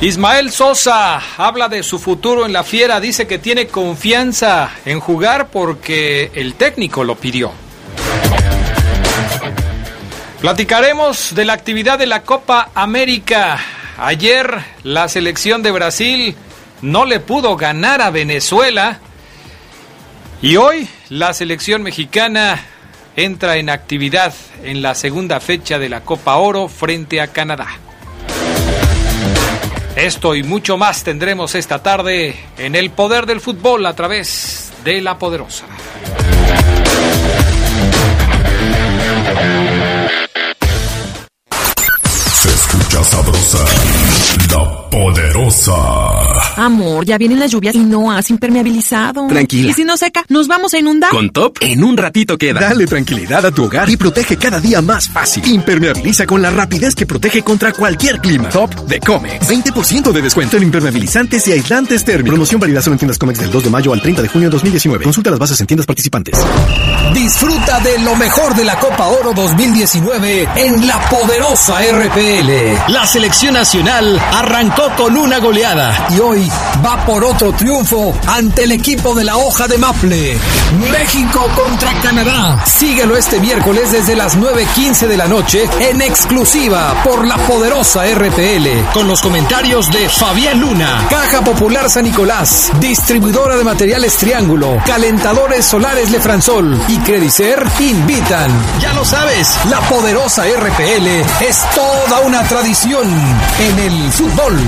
[0.00, 5.48] Ismael Sosa habla de su futuro en la fiera, dice que tiene confianza en jugar
[5.48, 7.50] porque el técnico lo pidió.
[10.40, 13.58] Platicaremos de la actividad de la Copa América.
[13.98, 16.36] Ayer la selección de Brasil
[16.80, 19.00] no le pudo ganar a Venezuela
[20.40, 22.64] y hoy la selección mexicana
[23.16, 27.66] entra en actividad en la segunda fecha de la Copa Oro frente a Canadá.
[29.96, 35.00] Esto y mucho más tendremos esta tarde en el poder del fútbol a través de
[35.00, 35.66] la poderosa.
[44.90, 45.74] Poderosa.
[46.56, 49.26] Amor, ya vienen las lluvias y no has impermeabilizado.
[49.28, 49.70] Tranquila.
[49.70, 50.24] ¿Y si nos seca?
[50.28, 51.10] ¿Nos vamos a inundar?
[51.10, 52.60] Con Top, en un ratito queda.
[52.60, 55.46] Dale tranquilidad a tu hogar y protege cada día más fácil.
[55.46, 58.48] Impermeabiliza con la rapidez que protege contra cualquier clima.
[58.48, 59.48] Top de Comex.
[59.48, 62.30] 20% de descuento en impermeabilizantes y aislantes térmicos.
[62.30, 64.52] Promoción válida solo en tiendas Comex del 2 de mayo al 30 de junio de
[64.52, 65.04] 2019.
[65.04, 66.34] Consulta las bases en tiendas participantes.
[67.14, 72.92] Disfruta de lo mejor de la Copa Oro 2019 en la poderosa RPL.
[72.92, 76.48] La selección nacional arrancó con una goleada y hoy
[76.84, 80.38] va por otro triunfo ante el equipo de la hoja de Maple.
[80.90, 82.64] México contra Canadá.
[82.64, 88.92] Síguelo este miércoles desde las 9.15 de la noche en exclusiva por la poderosa RPL.
[88.92, 95.64] Con los comentarios de Fabián Luna, Caja Popular San Nicolás, distribuidora de materiales Triángulo, calentadores
[95.64, 98.50] solares Lefransol y Credicer invitan.
[98.80, 101.06] Ya lo sabes, la poderosa RPL
[101.44, 103.08] es toda una tradición
[103.58, 104.67] en el fútbol.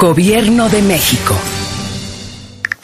[0.00, 1.36] Gobierno de México.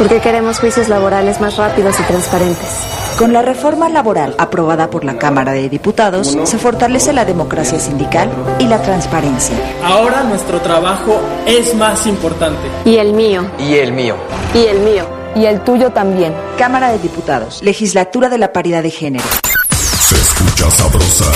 [0.00, 2.70] Porque queremos juicios laborales más rápidos y transparentes.
[3.18, 8.30] Con la reforma laboral aprobada por la Cámara de Diputados, se fortalece la democracia sindical
[8.58, 9.54] y la transparencia.
[9.84, 12.62] Ahora nuestro trabajo es más importante.
[12.86, 13.44] Y el mío.
[13.58, 14.16] Y el mío.
[14.54, 15.06] Y el mío.
[15.36, 16.34] Y el tuyo también.
[16.56, 19.26] Cámara de Diputados, Legislatura de la Paridad de Género.
[19.98, 21.30] Se escucha sabrosa,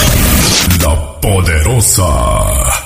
[0.80, 2.83] la poderosa.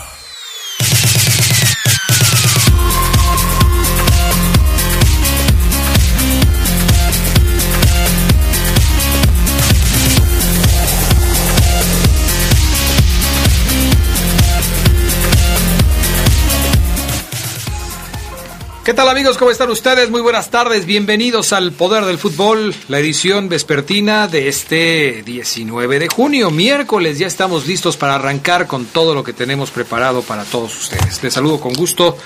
[18.88, 19.36] ¿Qué tal amigos?
[19.36, 20.08] ¿Cómo están ustedes?
[20.08, 20.86] Muy buenas tardes.
[20.86, 27.18] Bienvenidos al Poder del Fútbol, la edición vespertina de este 19 de junio, miércoles.
[27.18, 31.22] Ya estamos listos para arrancar con todo lo que tenemos preparado para todos ustedes.
[31.22, 32.16] Les saludo con gusto.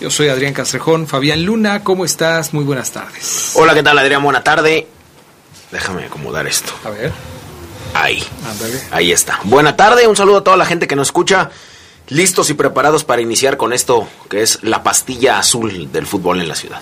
[0.00, 1.08] Yo soy Adrián Castrejón.
[1.08, 2.54] Fabián Luna, ¿cómo estás?
[2.54, 3.54] Muy buenas tardes.
[3.56, 4.22] Hola, ¿qué tal Adrián?
[4.22, 4.86] Buena tarde.
[5.72, 6.72] Déjame acomodar esto.
[6.84, 7.10] A ver.
[7.94, 8.22] Ahí.
[8.92, 9.40] Ahí está.
[9.42, 11.50] Buena tarde, un saludo a toda la gente que nos escucha.
[12.12, 16.48] Listos y preparados para iniciar con esto que es la pastilla azul del fútbol en
[16.48, 16.80] la ciudad.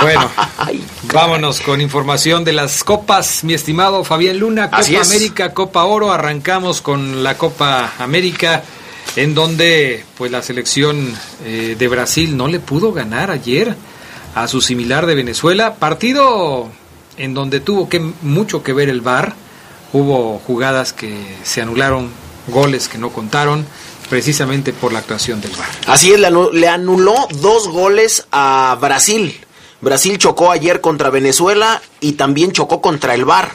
[0.00, 0.30] Bueno,
[1.12, 6.80] vámonos con información de las copas, mi estimado Fabián Luna, Copa América, Copa Oro, arrancamos
[6.80, 8.62] con la Copa América,
[9.16, 11.14] en donde pues la selección
[11.44, 13.76] eh, de Brasil no le pudo ganar ayer
[14.34, 16.70] a su similar de Venezuela, partido
[17.18, 19.34] en donde tuvo que mucho que ver el VAR,
[19.92, 22.08] hubo jugadas que se anularon,
[22.48, 23.66] goles que no contaron,
[24.10, 25.70] precisamente por la actuación del VAR.
[25.86, 29.40] Así es, le anuló dos goles a Brasil
[29.80, 33.52] Brasil chocó ayer contra Venezuela y también chocó contra el VAR.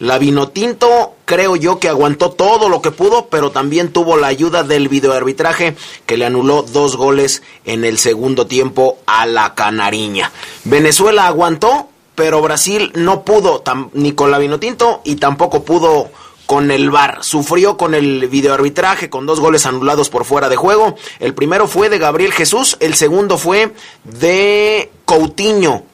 [0.00, 4.64] La Vinotinto creo yo que aguantó todo lo que pudo, pero también tuvo la ayuda
[4.64, 10.30] del videoarbitraje que le anuló dos goles en el segundo tiempo a la Canariña.
[10.64, 13.62] Venezuela aguantó, pero Brasil no pudo
[13.94, 16.10] ni con la Vinotinto y tampoco pudo
[16.46, 17.18] con el VAR.
[17.22, 20.96] Sufrió con el videoarbitraje con dos goles anulados por fuera de juego.
[21.18, 23.72] El primero fue de Gabriel Jesús, el segundo fue
[24.04, 25.84] de Coutinho.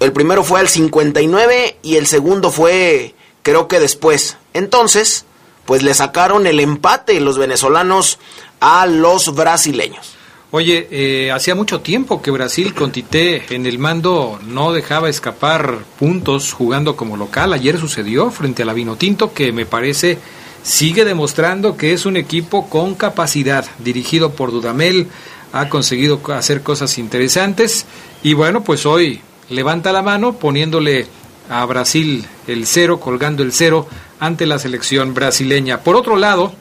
[0.00, 4.36] El primero fue al 59 y el segundo fue creo que después.
[4.52, 5.24] Entonces,
[5.64, 8.18] pues le sacaron el empate los venezolanos
[8.60, 10.16] a los brasileños.
[10.54, 15.78] Oye, eh, hacía mucho tiempo que Brasil con Tite en el mando no dejaba escapar
[15.98, 17.54] puntos jugando como local.
[17.54, 20.18] Ayer sucedió frente a la Vinotinto que me parece
[20.62, 25.08] sigue demostrando que es un equipo con capacidad, dirigido por Dudamel,
[25.54, 27.86] ha conseguido hacer cosas interesantes
[28.22, 31.06] y bueno, pues hoy levanta la mano poniéndole
[31.48, 33.86] a Brasil el cero, colgando el cero
[34.20, 35.80] ante la selección brasileña.
[35.80, 36.52] Por otro lado,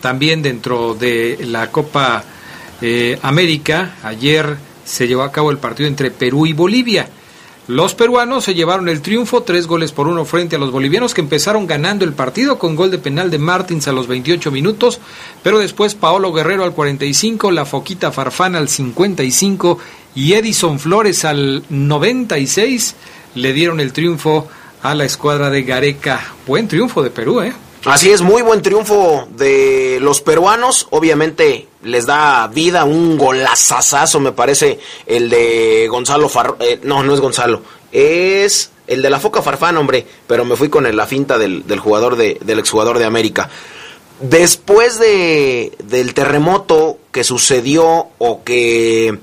[0.00, 2.24] también dentro de la Copa
[2.80, 7.08] eh, América, ayer se llevó a cabo el partido entre Perú y Bolivia.
[7.68, 11.20] Los peruanos se llevaron el triunfo, tres goles por uno frente a los bolivianos que
[11.20, 15.00] empezaron ganando el partido con gol de penal de Martins a los 28 minutos,
[15.42, 19.78] pero después Paolo Guerrero al 45, la Foquita Farfán al 55
[20.14, 22.94] y Edison Flores al 96
[23.34, 24.48] le dieron el triunfo
[24.82, 26.32] a la escuadra de Gareca.
[26.46, 27.52] Buen triunfo de Perú, ¿eh?
[27.88, 30.86] Así es, muy buen triunfo de los peruanos.
[30.90, 36.56] Obviamente les da vida un golazazazo, me parece, el de Gonzalo Far...
[36.60, 37.62] Eh, no, no es Gonzalo.
[37.90, 40.06] Es el de la Foca Farfán, hombre.
[40.26, 43.48] Pero me fui con la finta del, del jugador de, del exjugador de América.
[44.20, 49.18] Después de, del terremoto que sucedió o que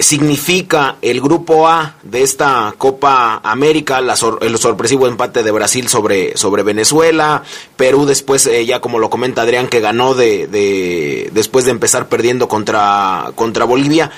[0.00, 6.62] significa el grupo A de esta Copa América, el sorpresivo empate de Brasil sobre, sobre
[6.62, 7.42] Venezuela,
[7.76, 12.46] Perú después, eh, ya como lo comenta Adrián, que ganó de, después de empezar perdiendo
[12.48, 14.12] contra, contra Bolivia.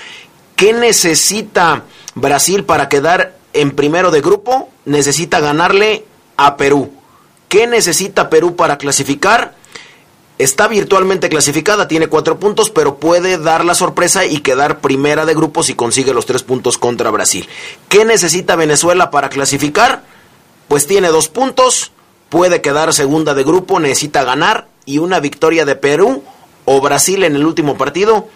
[0.56, 1.84] ¿Qué necesita
[2.14, 4.68] Brasil para quedar en primero de grupo?
[4.84, 6.04] Necesita ganarle
[6.36, 6.92] a Perú.
[7.48, 9.54] ¿Qué necesita Perú para clasificar?
[10.38, 15.34] Está virtualmente clasificada, tiene cuatro puntos, pero puede dar la sorpresa y quedar primera de
[15.34, 17.48] grupo si consigue los tres puntos contra Brasil.
[17.88, 20.04] ¿Qué necesita Venezuela para clasificar?
[20.68, 21.92] Pues tiene dos puntos,
[22.28, 26.24] puede quedar segunda de grupo, necesita ganar y una victoria de Perú
[26.64, 28.28] o Brasil en el último partido.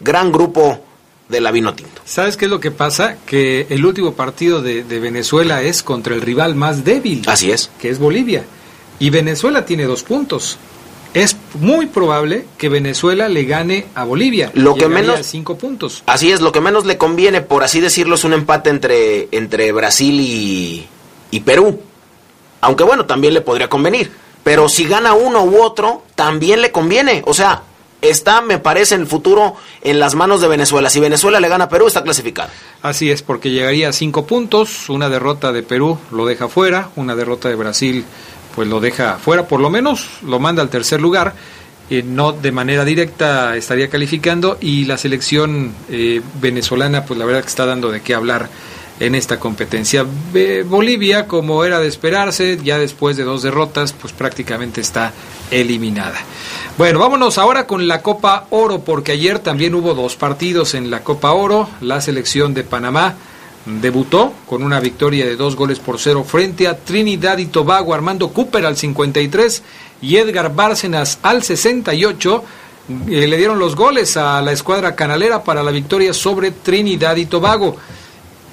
[0.00, 0.80] Gran grupo
[1.28, 2.00] de la vino tinto.
[2.04, 3.18] ¿Sabes qué es lo que pasa?
[3.26, 7.22] Que el último partido de, de Venezuela es contra el rival más débil.
[7.26, 7.70] Así es.
[7.78, 8.44] Que es Bolivia.
[8.98, 10.58] Y Venezuela tiene dos puntos
[11.14, 14.50] es muy probable que Venezuela le gane a Bolivia.
[14.54, 16.02] Lo que menos cinco puntos.
[16.06, 19.72] Así es, lo que menos le conviene, por así decirlo, es un empate entre, entre
[19.72, 20.86] Brasil y,
[21.30, 21.80] y Perú.
[22.60, 24.10] Aunque bueno, también le podría convenir.
[24.42, 27.22] Pero si gana uno u otro, también le conviene.
[27.26, 27.62] O sea,
[28.00, 30.90] está, me parece, en el futuro en las manos de Venezuela.
[30.90, 32.50] Si Venezuela le gana a Perú, está clasificado.
[32.82, 34.88] Así es, porque llegaría a cinco puntos.
[34.88, 38.04] Una derrota de Perú lo deja fuera, una derrota de Brasil
[38.54, 41.34] pues lo deja fuera, por lo menos lo manda al tercer lugar,
[41.90, 47.42] eh, no de manera directa estaría calificando y la selección eh, venezolana pues la verdad
[47.42, 48.48] que está dando de qué hablar
[49.00, 50.06] en esta competencia.
[50.66, 55.12] Bolivia, como era de esperarse, ya después de dos derrotas, pues prácticamente está
[55.50, 56.18] eliminada.
[56.78, 61.02] Bueno, vámonos ahora con la Copa Oro, porque ayer también hubo dos partidos en la
[61.02, 61.68] Copa Oro.
[61.80, 63.16] La selección de Panamá
[63.64, 68.32] Debutó con una victoria de dos goles por cero frente a Trinidad y Tobago, Armando
[68.32, 69.62] Cooper al 53
[70.02, 72.44] y Edgar Bárcenas al 68.
[73.08, 77.26] Eh, le dieron los goles a la escuadra canalera para la victoria sobre Trinidad y
[77.26, 77.76] Tobago.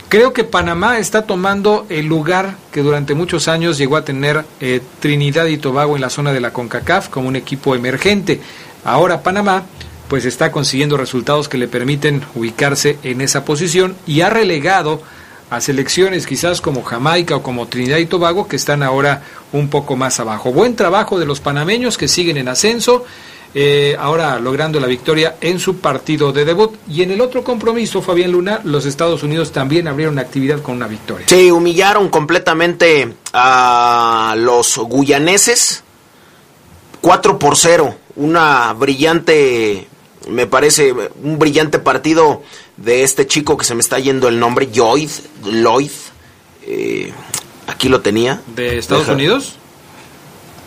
[0.10, 4.82] Creo que Panamá está tomando el lugar que durante muchos años llegó a tener eh,
[5.00, 8.42] Trinidad y Tobago en la zona de la CONCACAF como un equipo emergente.
[8.84, 9.66] Ahora Panamá
[10.10, 15.02] pues está consiguiendo resultados que le permiten ubicarse en esa posición y ha relegado
[15.50, 19.24] a selecciones quizás como Jamaica o como Trinidad y Tobago que están ahora
[19.54, 20.52] un poco más abajo.
[20.52, 23.06] Buen trabajo de los panameños que siguen en ascenso,
[23.54, 26.76] eh, ahora logrando la victoria en su partido de debut.
[26.88, 30.88] Y en el otro compromiso, Fabián Luna, los Estados Unidos también abrieron actividad con una
[30.88, 31.26] victoria.
[31.28, 35.84] Sí, humillaron completamente a los guyaneses.
[37.02, 37.96] 4 por 0.
[38.18, 39.88] Una brillante,
[40.30, 40.94] me parece,
[41.24, 42.44] un brillante partido
[42.78, 45.10] de este chico que se me está yendo el nombre, Lloyd,
[45.44, 45.92] Lloyd.
[46.64, 47.12] Eh,
[47.68, 48.42] aquí lo tenía.
[48.56, 49.56] ¿De Estados Unidos?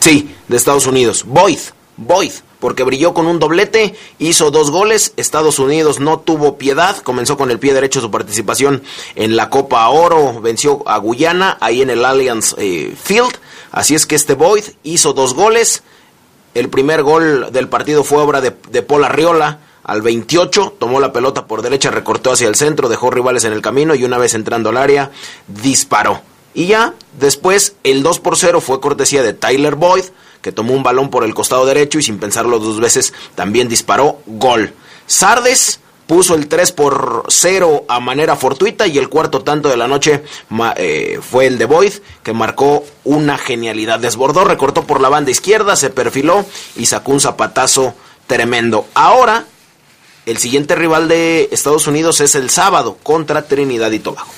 [0.03, 1.25] Sí, de Estados Unidos.
[1.25, 1.61] Boyd,
[1.97, 5.13] Boyd, porque brilló con un doblete, hizo dos goles.
[5.17, 8.83] Estados Unidos no tuvo piedad, comenzó con el pie derecho su participación
[9.15, 13.33] en la Copa Oro, venció a Guyana ahí en el Allianz eh, Field.
[13.71, 15.85] Así es que este Boyd hizo dos goles.
[16.55, 21.13] El primer gol del partido fue obra de, de Paul Arriola al 28, tomó la
[21.13, 24.35] pelota por derecha, recortó hacia el centro, dejó rivales en el camino y una vez
[24.35, 25.11] entrando al área,
[25.49, 26.21] disparó.
[26.55, 30.05] Y ya, después el 2 por 0 fue cortesía de Tyler Boyd,
[30.43, 34.19] que tomó un balón por el costado derecho y sin pensarlo dos veces también disparó
[34.27, 34.75] gol.
[35.07, 35.81] Sardes
[36.13, 40.23] puso el 3 por 0 a manera fortuita y el cuarto tanto de la noche
[40.77, 43.99] eh, fue el de Boyd que marcó una genialidad.
[43.99, 46.45] Desbordó, recortó por la banda izquierda, se perfiló
[46.77, 47.95] y sacó un zapatazo
[48.27, 48.89] tremendo.
[48.93, 49.47] Ahora
[50.27, 54.29] el siguiente rival de Estados Unidos es el sábado contra Trinidad y Tobago.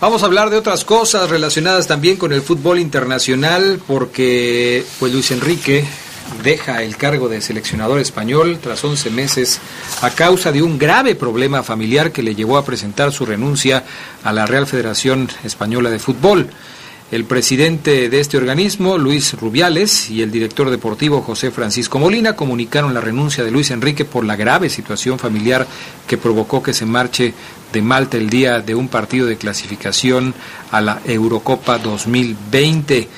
[0.00, 5.30] Vamos a hablar de otras cosas relacionadas también con el fútbol internacional porque pues Luis
[5.30, 5.86] Enrique
[6.42, 9.60] deja el cargo de seleccionador español tras 11 meses
[10.00, 13.84] a causa de un grave problema familiar que le llevó a presentar su renuncia
[14.24, 16.48] a la Real Federación Española de Fútbol.
[17.12, 22.94] El presidente de este organismo, Luis Rubiales, y el director deportivo José Francisco Molina comunicaron
[22.94, 25.66] la renuncia de Luis Enrique por la grave situación familiar
[26.06, 27.34] que provocó que se marche
[27.70, 30.32] de Malta el día de un partido de clasificación
[30.70, 33.08] a la Eurocopa 2020.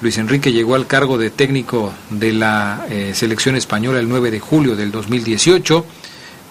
[0.00, 4.40] Luis Enrique llegó al cargo de técnico de la eh, selección española el 9 de
[4.40, 5.84] julio del 2018,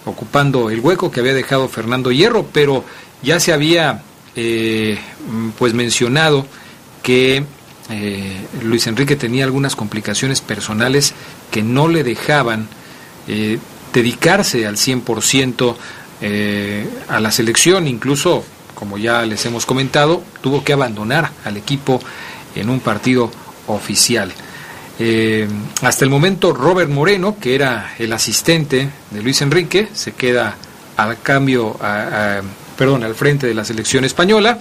[0.04, 2.84] ocupando el hueco que había dejado Fernando Hierro, pero
[3.22, 4.02] ya se había
[4.34, 4.98] eh,
[5.58, 6.46] pues mencionado
[7.02, 7.44] que
[7.90, 11.14] eh, Luis Enrique tenía algunas complicaciones personales
[11.50, 12.68] que no le dejaban
[13.92, 15.74] dedicarse al 100%
[16.20, 22.00] eh, a la selección, incluso, como ya les hemos comentado, tuvo que abandonar al equipo
[22.56, 23.30] en un partido
[23.68, 24.32] oficial.
[25.82, 30.56] hasta el momento, Robert Moreno, que era el asistente de Luis Enrique, se queda
[30.96, 31.76] al cambio,
[32.76, 34.58] perdón, al frente de la selección española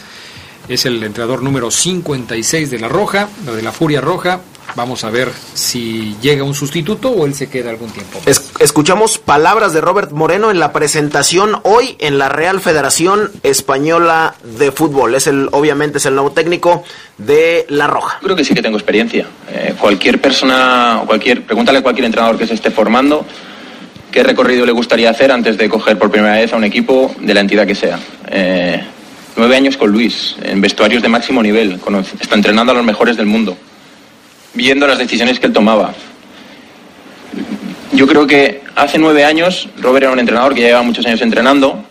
[0.68, 4.42] es el entrenador número 56 de la Roja, de la Furia Roja.
[4.76, 8.20] Vamos a ver si llega un sustituto o él se queda algún tiempo.
[8.60, 14.72] escuchamos palabras de Robert Moreno en la presentación hoy en la Real Federación Española de
[14.72, 15.16] Fútbol.
[15.16, 16.84] Es el, obviamente es el nuevo técnico
[17.18, 18.20] de La Roja.
[18.22, 19.28] Creo que sí que tengo experiencia.
[19.50, 23.26] Eh, cualquier persona, cualquier, pregúntale a cualquier entrenador que se esté formando
[24.12, 27.34] qué recorrido le gustaría hacer antes de coger por primera vez a un equipo de
[27.34, 28.00] la entidad que sea.
[28.28, 28.82] Eh,
[29.38, 31.78] Nueve años con Luis, en vestuarios de máximo nivel,
[32.22, 33.58] está entrenando a los mejores del mundo,
[34.56, 35.94] viendo las decisiones que él tomaba.
[37.92, 41.22] Yo creo que hace nueve años Robert era un entrenador que ya lleva muchos años
[41.22, 41.84] entrenando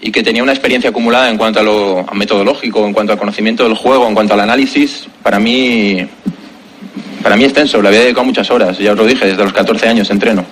[0.00, 3.64] y que tenía una experiencia acumulada en cuanto a lo metodológico, en cuanto al conocimiento
[3.64, 6.06] del juego, en cuanto al análisis, para mí,
[7.22, 9.88] para mí extenso, le había dedicado muchas horas, ya os lo dije, desde los 14
[9.88, 10.44] años entreno.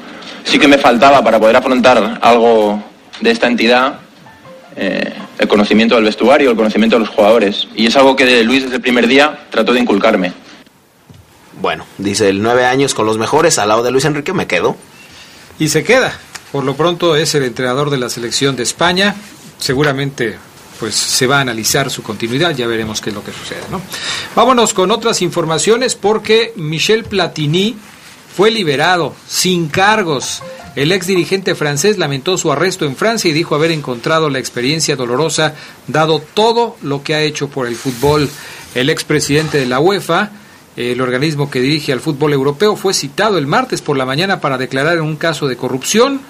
[0.45, 2.83] Sí que me faltaba para poder afrontar algo
[3.21, 4.01] de esta entidad
[4.77, 7.67] eh, el conocimiento del vestuario, el conocimiento de los jugadores.
[7.75, 10.33] Y es algo que Luis desde el primer día trató de inculcarme.
[11.67, 14.77] Bueno, dice el nueve años con los mejores, al lado de Luis Enrique me quedo.
[15.59, 16.17] Y se queda.
[16.53, 19.17] Por lo pronto es el entrenador de la selección de España.
[19.59, 20.39] Seguramente
[20.79, 23.81] pues se va a analizar su continuidad, ya veremos qué es lo que sucede, ¿no?
[24.37, 27.77] Vámonos con otras informaciones porque Michel Platini
[28.37, 30.45] fue liberado sin cargos
[30.77, 34.95] el ex dirigente francés lamentó su arresto en Francia y dijo haber encontrado la experiencia
[34.95, 35.55] dolorosa
[35.89, 38.29] dado todo lo que ha hecho por el fútbol.
[38.75, 40.31] El ex presidente de la UEFA,
[40.77, 44.59] el organismo que dirige al fútbol europeo, fue citado el martes por la mañana para
[44.59, 46.21] declarar en un caso de corrupción.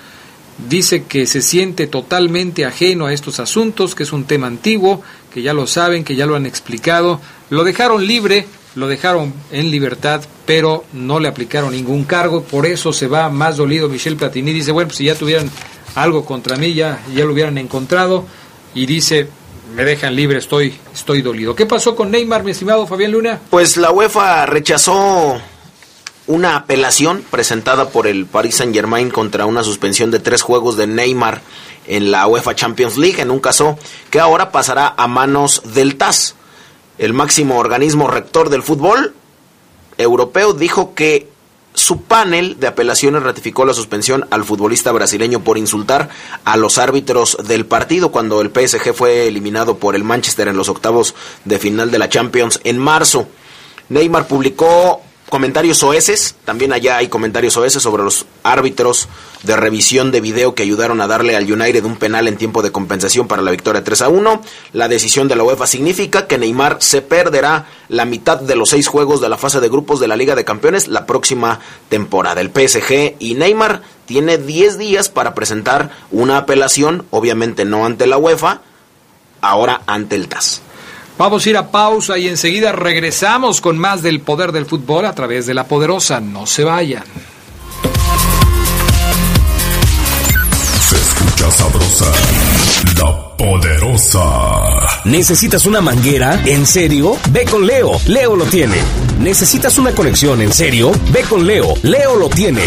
[0.68, 5.42] Dice que se siente totalmente ajeno a estos asuntos, que es un tema antiguo, que
[5.42, 7.20] ya lo saben, que ya lo han explicado.
[7.50, 12.92] Lo dejaron libre lo dejaron en libertad, pero no le aplicaron ningún cargo, por eso
[12.92, 15.50] se va más dolido Michel Platini, dice, bueno, pues si ya tuvieran
[15.94, 18.26] algo contra mí, ya, ya lo hubieran encontrado,
[18.74, 19.28] y dice,
[19.76, 21.54] me dejan libre, estoy, estoy dolido.
[21.54, 23.40] ¿Qué pasó con Neymar, mi estimado Fabián Luna?
[23.50, 25.38] Pues la UEFA rechazó
[26.26, 30.86] una apelación presentada por el Paris Saint Germain contra una suspensión de tres juegos de
[30.86, 31.42] Neymar
[31.86, 33.78] en la UEFA Champions League, en un caso
[34.08, 36.36] que ahora pasará a manos del TAS.
[36.96, 39.12] El máximo organismo rector del fútbol
[39.98, 41.28] europeo dijo que
[41.76, 46.08] su panel de apelaciones ratificó la suspensión al futbolista brasileño por insultar
[46.44, 50.70] a los árbitros del partido cuando el PSG fue eliminado por el Manchester en los
[50.70, 51.14] octavos
[51.44, 53.28] de final de la Champions en marzo.
[53.90, 59.08] Neymar publicó comentarios oeces, también allá hay comentarios oeces sobre los árbitros
[59.42, 62.72] de revisión de video que ayudaron a darle al United un penal en tiempo de
[62.72, 64.42] compensación para la victoria 3 a 1.
[64.72, 68.88] La decisión de la UEFA significa que Neymar se perderá la mitad de los seis
[68.88, 72.40] juegos de la fase de grupos de la Liga de Campeones la próxima temporada.
[72.40, 78.18] El PSG y Neymar tiene 10 días para presentar una apelación, obviamente no ante la
[78.18, 78.60] UEFA,
[79.40, 80.62] ahora ante el TAS.
[81.18, 85.14] Vamos a ir a pausa y enseguida regresamos con más del poder del fútbol a
[85.14, 86.20] través de la poderosa.
[86.20, 87.04] No se vayan.
[90.80, 92.12] Se escucha sabrosa,
[92.98, 95.00] la poderosa.
[95.04, 96.42] ¿Necesitas una manguera?
[96.44, 97.16] ¿En serio?
[97.30, 97.98] Ve con Leo.
[98.06, 98.76] Leo lo tiene.
[99.18, 100.42] ¿Necesitas una conexión?
[100.42, 100.92] ¿En serio?
[101.12, 101.72] Ve con Leo.
[101.82, 102.62] Leo lo tiene.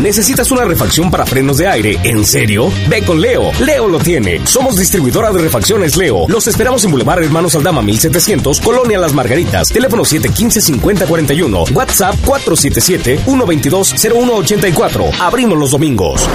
[0.00, 1.98] ¿Necesitas una refacción para frenos de aire?
[2.04, 2.70] ¿En serio?
[2.88, 3.50] Ve con Leo.
[3.60, 4.40] Leo lo tiene.
[4.46, 6.26] Somos distribuidora de refacciones Leo.
[6.28, 9.68] Los esperamos en Boulevard Hermanos Aldama 1700, Colonia Las Margaritas.
[9.68, 11.72] Teléfono 715-5041.
[11.72, 15.20] WhatsApp 477-122-0184.
[15.20, 16.26] Abrimos los domingos.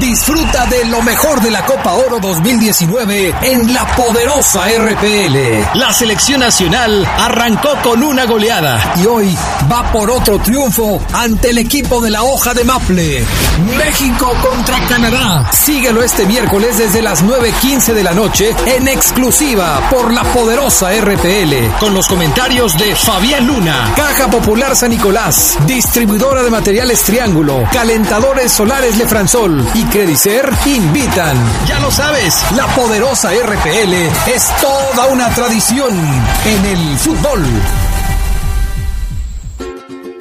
[0.00, 5.78] Disfruta de lo mejor de la Copa Oro 2019 en la poderosa RPL.
[5.78, 9.36] La selección nacional arrancó con una goleada y hoy
[9.72, 13.24] va por otro triunfo ante el equipo de la hoja de Maple.
[13.78, 15.50] México contra Canadá.
[15.50, 21.78] Síguelo este miércoles desde las 9.15 de la noche en exclusiva por la poderosa RPL.
[21.80, 28.52] Con los comentarios de Fabián Luna, Caja Popular San Nicolás, distribuidora de materiales Triángulo, calentadores
[28.52, 31.36] solares Lefransol y Credicer invitan.
[31.66, 33.92] Ya lo sabes, la poderosa RPL
[34.34, 37.42] es toda una tradición en el fútbol.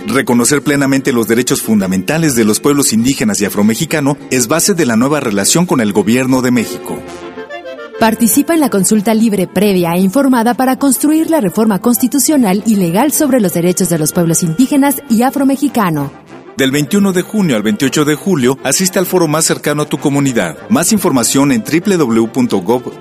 [0.08, 4.98] Reconocer plenamente los derechos fundamentales de los pueblos indígenas y afromexicano es base de la
[4.98, 7.00] nueva relación con el gobierno de México.
[8.00, 13.14] Participa en la consulta libre, previa e informada para construir la reforma constitucional y legal
[13.14, 16.25] sobre los derechos de los pueblos indígenas y afromexicano.
[16.58, 19.98] Del 21 de junio al 28 de julio, asiste al foro más cercano a tu
[19.98, 20.58] comunidad.
[20.70, 22.96] Más información en www.gov.mx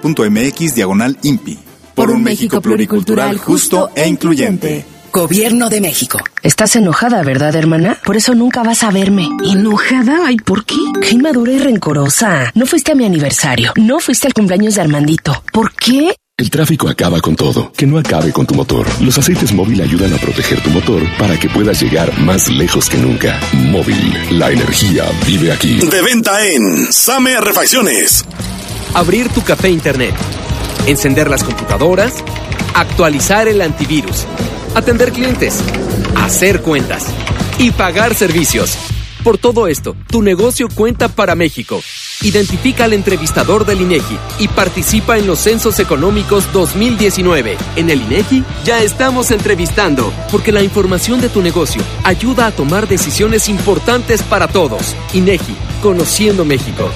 [0.75, 1.59] diagonal INPI.
[1.95, 4.85] Por un México pluricultural, justo e incluyente.
[5.13, 6.19] Gobierno de México.
[6.43, 7.97] Estás enojada, ¿verdad, hermana?
[8.05, 9.29] Por eso nunca vas a verme.
[9.49, 10.27] ¿Enojada?
[10.27, 10.75] Ay, ¿por qué?
[11.01, 12.51] Qué inmadura y rencorosa.
[12.57, 13.73] No fuiste a mi aniversario.
[13.77, 15.45] No fuiste al cumpleaños de Armandito.
[15.53, 16.17] ¿Por qué?
[16.37, 17.71] El tráfico acaba con todo.
[17.77, 18.85] Que no acabe con tu motor.
[19.01, 22.99] Los aceites móvil ayudan a proteger tu motor para que puedas llegar más lejos que
[22.99, 23.39] nunca.
[23.53, 25.79] Móvil, la energía vive aquí.
[25.79, 28.25] De venta en Same Refacciones.
[28.95, 30.13] Abrir tu café internet.
[30.89, 32.15] Encender las computadoras.
[32.75, 34.27] Actualizar el antivirus.
[34.75, 35.61] Atender clientes.
[36.17, 37.07] Hacer cuentas.
[37.61, 38.77] Y pagar servicios.
[39.25, 41.81] Por todo esto, tu negocio cuenta para México.
[42.21, 47.57] Identifica al entrevistador del INEGI y participa en los Censos Económicos 2019.
[47.77, 52.87] En el INEGI ya estamos entrevistando, porque la información de tu negocio ayuda a tomar
[52.87, 54.95] decisiones importantes para todos.
[55.15, 56.91] INEGI, conociendo México.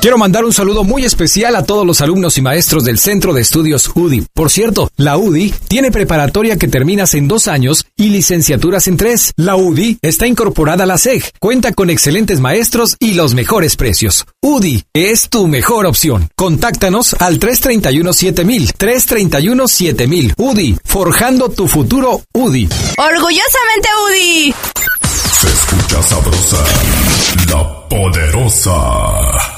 [0.00, 3.40] Quiero mandar un saludo muy especial a todos los alumnos y maestros del Centro de
[3.40, 4.26] Estudios UDI.
[4.32, 9.32] Por cierto, la UDI tiene preparatoria que terminas en dos años y licenciaturas en tres.
[9.34, 14.24] La UDI está incorporada a la SEG, cuenta con excelentes maestros y los mejores precios.
[14.40, 16.30] UDI es tu mejor opción.
[16.36, 20.34] Contáctanos al 331-7000, 331-7000.
[20.36, 22.68] UDI, forjando tu futuro UDI.
[22.98, 24.54] Orgullosamente UDI.
[25.32, 26.64] Se escucha sabrosa,
[27.50, 29.57] la poderosa.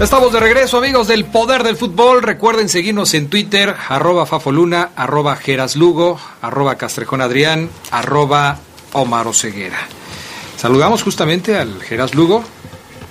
[0.00, 2.22] Estamos de regreso, amigos del Poder del Fútbol.
[2.22, 8.58] Recuerden seguirnos en Twitter, arroba Fafoluna, arroba Geraslugo, arroba Castrejón Adrián, arroba
[8.92, 9.88] Omar Oseguera.
[10.56, 12.44] Saludamos justamente al Geras Lugo,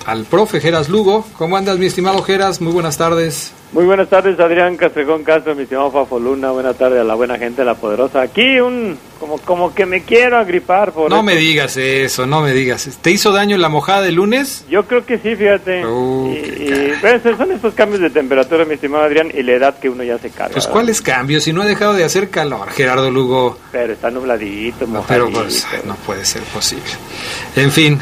[0.07, 1.25] al profe Geras Lugo.
[1.37, 2.61] ¿Cómo andas, mi estimado Geras?
[2.61, 3.51] Muy buenas tardes.
[3.73, 6.51] Muy buenas tardes, Adrián Castrejón Castro, mi estimado Fafoluna.
[6.51, 8.21] Buenas tardes a la buena gente, la poderosa.
[8.21, 10.93] Aquí un Como, como que me quiero agripar.
[10.93, 12.87] Por No me digas eso, no me digas.
[13.01, 14.63] ¿Te hizo daño la mojada de lunes?
[14.69, 15.85] Yo creo que sí, fíjate.
[15.85, 19.77] Uh, y, y, pues, son estos cambios de temperatura, mi estimado Adrián, y la edad
[19.79, 20.53] que uno ya se carga.
[20.53, 20.71] Pues ¿verdad?
[20.73, 21.43] ¿cuáles cambios?
[21.43, 23.57] Si no ha dejado de hacer calor, Gerardo Lugo.
[23.73, 25.67] Pero está nubladito, No, pero mojadito.
[25.69, 26.85] pues, no puede ser posible.
[27.57, 27.99] En fin.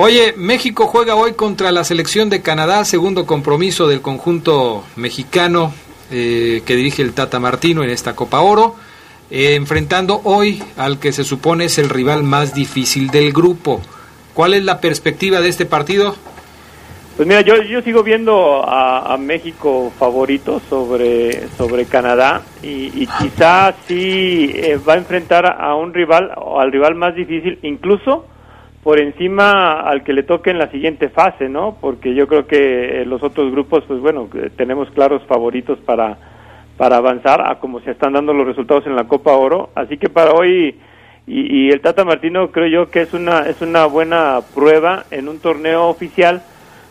[0.00, 5.74] Oye, México juega hoy contra la selección de Canadá, segundo compromiso del conjunto mexicano
[6.12, 8.76] eh, que dirige el Tata Martino en esta Copa Oro,
[9.28, 13.80] eh, enfrentando hoy al que se supone es el rival más difícil del grupo.
[14.34, 16.14] ¿Cuál es la perspectiva de este partido?
[17.16, 23.74] Pues mira, yo, sigo viendo a, a México favorito sobre, sobre Canadá y, y quizá
[23.88, 28.26] sí eh, va a enfrentar a un rival o al rival más difícil, incluso
[28.82, 31.76] por encima al que le toque en la siguiente fase, ¿no?
[31.80, 36.16] Porque yo creo que eh, los otros grupos, pues bueno, eh, tenemos claros favoritos para,
[36.76, 39.70] para avanzar a como se están dando los resultados en la Copa Oro.
[39.74, 40.78] Así que para hoy
[41.26, 45.38] y, el Tata Martino creo yo que es una es una buena prueba en un
[45.40, 46.40] torneo oficial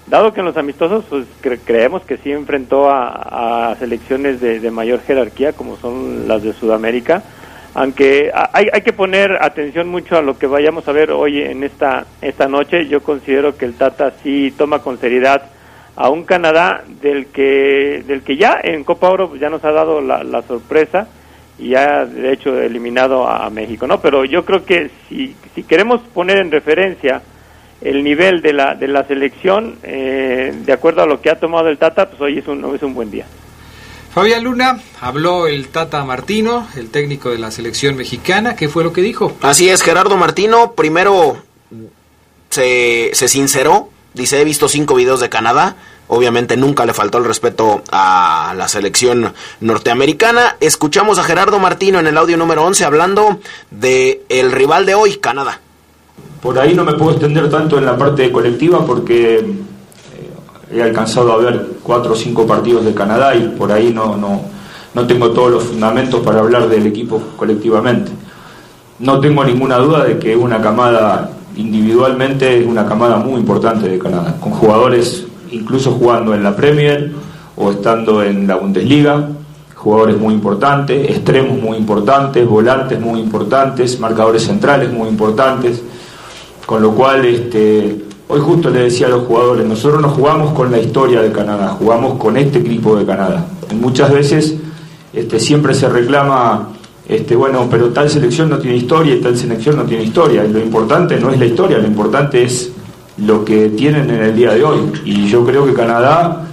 [0.06, 4.60] dado que en los amistosos pues cre- creemos que sí enfrentó a, a selecciones de,
[4.60, 7.24] de mayor jerarquía como son las de Sudamérica
[7.78, 11.64] aunque hay, hay que poner atención mucho a lo que vayamos a ver hoy en
[11.64, 12.88] esta esta noche.
[12.88, 15.44] Yo considero que el Tata sí toma con seriedad
[15.96, 19.72] a un Canadá del que del que ya en Copa Oro pues, ya nos ha
[19.72, 21.08] dado la, sorpresa
[21.60, 25.62] y ha de hecho eliminado a, a México no pero yo creo que si si
[25.62, 27.22] queremos poner en referencia
[27.82, 31.70] el nivel de la de la selección eh, de acuerdo a lo que ha tomado
[31.70, 33.26] el Tata pues hoy es un es un buen día
[34.18, 38.56] Fabián Luna, habló el Tata Martino, el técnico de la selección mexicana.
[38.56, 39.38] ¿Qué fue lo que dijo?
[39.44, 41.38] Así es, Gerardo Martino, primero
[42.50, 45.76] se, se sinceró, dice, he visto cinco videos de Canadá,
[46.08, 50.58] obviamente nunca le faltó el respeto a la selección norteamericana.
[50.62, 55.18] Escuchamos a Gerardo Martino en el audio número 11 hablando de el rival de hoy,
[55.18, 55.62] Canadá.
[56.42, 59.46] Por ahí no me puedo extender tanto en la parte colectiva porque
[60.72, 64.42] he alcanzado a ver cuatro o cinco partidos de Canadá y por ahí no, no,
[64.94, 68.12] no tengo todos los fundamentos para hablar del equipo colectivamente.
[69.00, 74.00] No tengo ninguna duda de que una camada individualmente es una camada muy importante de
[74.00, 77.12] Canadá, con jugadores incluso jugando en la Premier
[77.56, 79.30] o estando en la Bundesliga,
[79.76, 85.82] jugadores muy importantes, extremos muy importantes, volantes muy importantes, marcadores centrales muy importantes,
[86.66, 90.72] con lo cual este, hoy justo le decía a los jugadores, nosotros no jugamos con
[90.72, 93.46] la historia de Canadá, jugamos con este equipo de Canadá.
[93.80, 94.56] Muchas veces
[95.14, 96.70] este, siempre se reclama,
[97.08, 100.46] este, bueno, pero tal selección no tiene historia y tal selección no tiene historia.
[100.46, 102.72] Y lo importante no es la historia, lo importante es
[103.18, 104.80] lo que tienen en el día de hoy.
[105.06, 106.48] Y yo creo que Canadá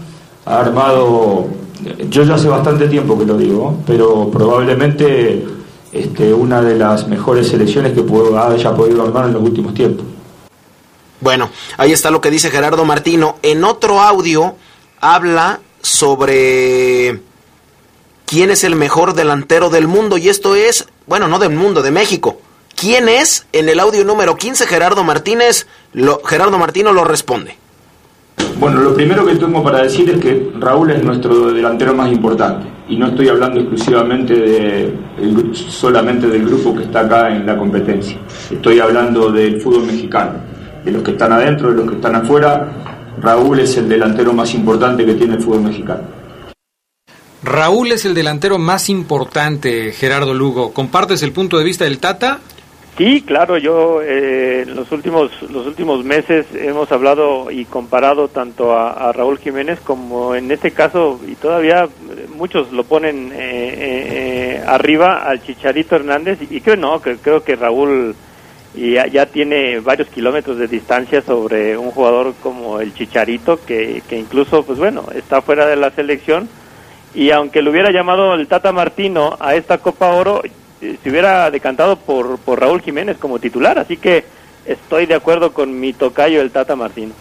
[0.46, 1.46] ha armado,
[2.08, 5.44] yo ya hace bastante tiempo que lo digo, pero probablemente
[5.92, 10.13] este, una de las mejores selecciones que haya podido armar en los últimos tiempos.
[11.24, 13.38] Bueno, ahí está lo que dice Gerardo Martino.
[13.40, 14.56] En otro audio
[15.00, 17.18] habla sobre
[18.26, 21.92] quién es el mejor delantero del mundo y esto es, bueno, no del mundo, de
[21.92, 22.42] México.
[22.76, 23.46] ¿Quién es?
[23.54, 27.56] En el audio número 15 Gerardo Martínez, lo, Gerardo Martino lo responde.
[28.58, 32.66] Bueno, lo primero que tengo para decir es que Raúl es nuestro delantero más importante
[32.86, 34.94] y no estoy hablando exclusivamente de
[35.54, 38.18] solamente del grupo que está acá en la competencia.
[38.50, 40.34] Estoy hablando del fútbol mexicano,
[40.84, 42.68] de los que están adentro, de los que están afuera.
[43.20, 46.02] Raúl es el delantero más importante que tiene el fútbol mexicano.
[47.42, 50.72] Raúl es el delantero más importante, Gerardo Lugo.
[50.72, 52.40] ¿Compartes el punto de vista del Tata?
[52.96, 58.72] Sí, claro, yo eh, en los últimos los últimos meses hemos hablado y comparado tanto
[58.72, 61.88] a, a Raúl Jiménez como en este caso y todavía
[62.36, 67.42] muchos lo ponen eh, eh, eh, arriba al Chicharito Hernández y creo no, que, creo
[67.42, 68.14] que Raúl
[68.74, 74.18] ya, ya tiene varios kilómetros de distancia sobre un jugador como el Chicharito que, que
[74.18, 76.48] incluso pues bueno está fuera de la selección
[77.14, 80.42] y aunque lo hubiera llamado el Tata Martino a esta Copa Oro,
[80.80, 84.24] eh, se hubiera decantado por, por Raúl Jiménez como titular, así que
[84.66, 87.14] estoy de acuerdo con mi tocayo el Tata Martino.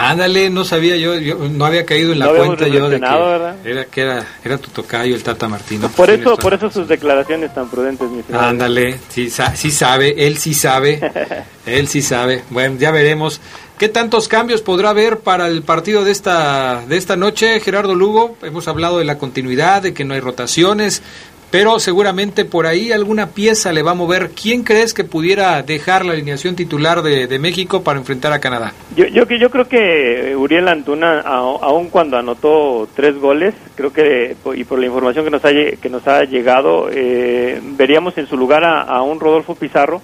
[0.00, 3.70] Ándale, no sabía yo, yo no había caído en la No cuenta yo de que
[3.70, 5.88] era que era, era tu tocayo el Tata Martino.
[5.88, 8.46] Por eso, por eso sus declaraciones tan prudentes, mi estimado.
[8.46, 11.00] Ándale, sí, sí sabe, él sí sabe,
[11.66, 12.44] él sí sabe.
[12.50, 13.40] Bueno, ya veremos.
[13.76, 18.36] ¿Qué tantos cambios podrá haber para el partido de esta, de esta noche, Gerardo Lugo?
[18.42, 21.02] Hemos hablado de la continuidad, de que no hay rotaciones,
[21.50, 24.30] pero seguramente por ahí alguna pieza le va a mover.
[24.30, 28.72] ¿Quién crees que pudiera dejar la alineación titular de, México para enfrentar a Canadá?
[28.96, 34.64] Yo, yo, yo creo que Uriel Antuna, aun cuando anotó tres goles, creo que, y
[34.64, 38.64] por la información que nos ha, que nos ha llegado, eh, veríamos en su lugar
[38.64, 40.02] a, a, un Rodolfo Pizarro,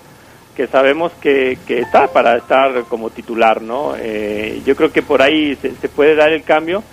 [0.54, 3.94] que sabemos que, que está para estar como titular, ¿no?
[3.98, 6.85] Eh, yo creo que por ahí se, se puede dar el cambio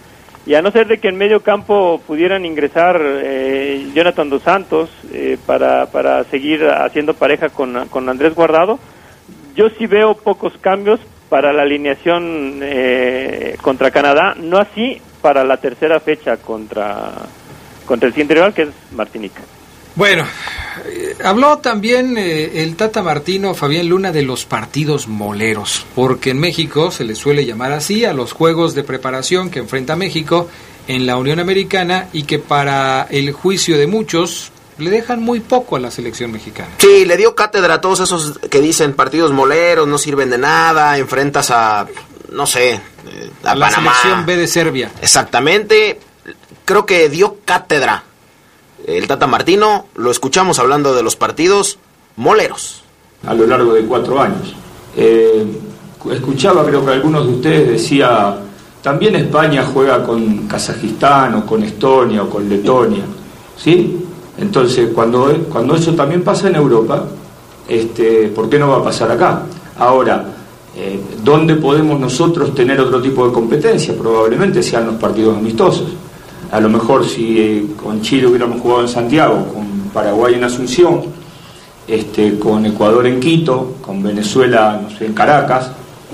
[0.46, 4.90] y a no ser de que en medio campo pudieran ingresar eh, Jonathan Dos Santos
[5.14, 8.80] eh, para, para seguir haciendo pareja con, con, Andrés Guardado,
[9.56, 11.00] yo sí veo pocos cambios
[11.30, 17.12] para la alineación eh, contra Canadá, no así para la tercera fecha contra,
[17.86, 19.42] contra el siguiente rival que es Martinica.
[19.96, 20.26] Bueno,
[20.86, 26.40] eh, habló también eh, el Tata Martino, Fabián Luna, de los partidos moleros, porque en
[26.40, 30.48] México se le suele llamar así a los juegos de preparación que enfrenta México
[30.88, 35.76] en la Unión Americana y que para el juicio de muchos le dejan muy poco
[35.76, 36.70] a la selección mexicana.
[36.78, 40.98] Sí, le dio cátedra a todos esos que dicen partidos moleros, no sirven de nada,
[40.98, 41.86] enfrentas a,
[42.32, 42.82] no sé, eh,
[43.44, 44.90] a la selección B de Serbia.
[45.02, 46.00] Exactamente,
[46.66, 48.06] creo que dio cátedra
[48.86, 51.78] el Tata Martino, lo escuchamos hablando de los partidos
[52.16, 52.84] moleros.
[53.26, 54.54] A lo largo de cuatro años.
[54.96, 55.46] Eh,
[56.12, 58.38] escuchaba, creo que algunos de ustedes decía,
[58.82, 63.04] también España juega con Kazajistán o con Estonia o con Letonia,
[63.58, 63.98] ¿sí?
[64.38, 67.06] Entonces, cuando, cuando eso también pasa en Europa,
[67.68, 69.44] este, ¿por qué no va a pasar acá?
[69.78, 70.26] Ahora,
[70.76, 73.94] eh, ¿dónde podemos nosotros tener otro tipo de competencia?
[73.96, 75.88] Probablemente sean los partidos amistosos
[76.52, 81.02] a lo mejor si eh, con Chile hubiéramos jugado en Santiago, con Paraguay en Asunción,
[81.88, 85.72] este, con Ecuador en Quito, con Venezuela no sé, en Caracas,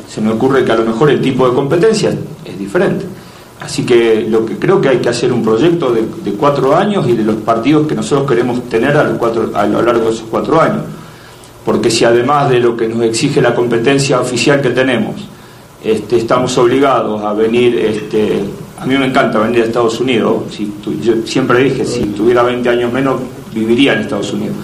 [0.08, 3.06] se me ocurre que a lo mejor el tipo de competencia es diferente.
[3.60, 7.14] Así que lo que creo que hay que hacer un proyecto de, cuatro años y
[7.14, 9.04] de los partidos que nosotros queremos tener a
[9.66, 10.84] lo largo de esos cuatro años.
[11.66, 15.16] Porque si además de lo que nos exige la competencia oficial que tenemos,
[15.84, 18.44] este, estamos obligados a venir este,
[18.80, 20.44] a mí me encanta venir a Estados Unidos.
[20.52, 23.20] Si tu, yo siempre dije, si tuviera 20 años menos,
[23.54, 24.56] viviría en Estados Unidos.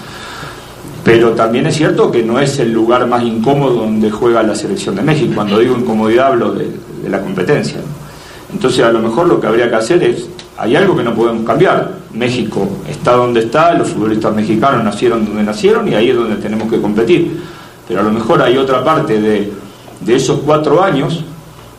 [1.02, 4.94] Pero también es cierto que no es el lugar más incómodo donde juega la selección
[4.94, 5.32] de México.
[5.34, 6.70] Cuando digo incomodidad hablo de,
[7.08, 7.78] la competencia.
[8.52, 11.44] Entonces a lo mejor lo que habría que hacer es, hay algo que no podemos
[11.44, 11.98] cambiar.
[12.14, 16.70] México está donde está, los futbolistas mexicanos nacieron donde nacieron y ahí es donde tenemos
[16.70, 17.42] que competir.
[17.86, 21.24] Pero a lo mejor hay otra parte de esos cuatro años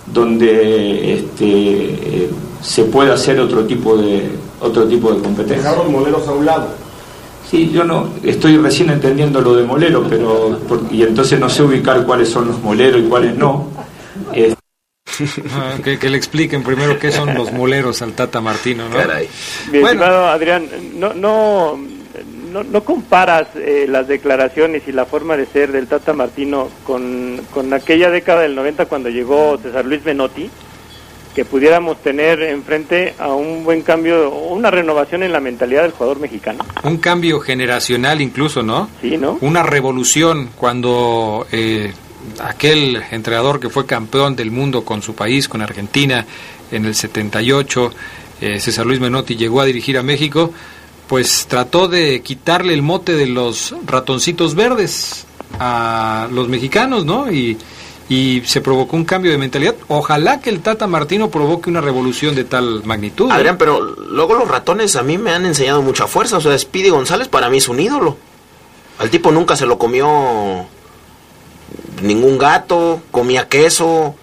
[0.07, 2.29] donde este, eh,
[2.61, 5.69] se puede hacer otro tipo de otro tipo de competencia.
[5.69, 6.67] Dejar los moleros a un lado.
[7.49, 11.61] Sí, yo no estoy recién entendiendo lo de molero, pero por, y entonces no sé
[11.61, 13.69] ubicar cuáles son los moleros y cuáles no.
[15.53, 18.95] Ah, que, que, le expliquen primero qué son los moleros al Tata Martino, ¿no?
[18.95, 19.29] Caray.
[19.71, 19.87] Mi bueno.
[19.87, 21.79] estimado Adrián, no, no,
[22.55, 27.41] no, no comparas eh, las declaraciones y la forma de ser del Tata Martino con,
[27.53, 30.49] con aquella década del 90 cuando llegó César Luis Menotti,
[31.35, 36.21] que pudiéramos tener enfrente a un buen cambio, una renovación en la mentalidad del jugador
[36.21, 36.63] mexicano.
[36.83, 38.89] Un cambio generacional incluso, ¿no?
[39.01, 39.37] Sí, ¿no?
[39.41, 41.91] Una revolución cuando eh,
[42.41, 46.25] aquel entrenador que fue campeón del mundo con su país, con Argentina,
[46.71, 47.91] en el 78,
[48.39, 50.53] eh, César Luis Menotti llegó a dirigir a México,
[51.07, 55.25] pues trató de quitarle el mote de los ratoncitos verdes
[55.59, 57.31] a los mexicanos, ¿no?
[57.31, 57.57] Y,
[58.45, 59.75] se provocó un cambio de mentalidad.
[59.87, 63.31] Ojalá que el Tata Martino provoque una revolución de tal magnitud.
[63.31, 63.57] Adrián, ¿eh?
[63.57, 66.37] pero luego los ratones a mí me han enseñado mucha fuerza.
[66.37, 68.15] O sea, Speedy González para mí es un ídolo.
[68.99, 70.67] Al tipo nunca se lo comió
[72.03, 74.15] ningún gato, comía queso,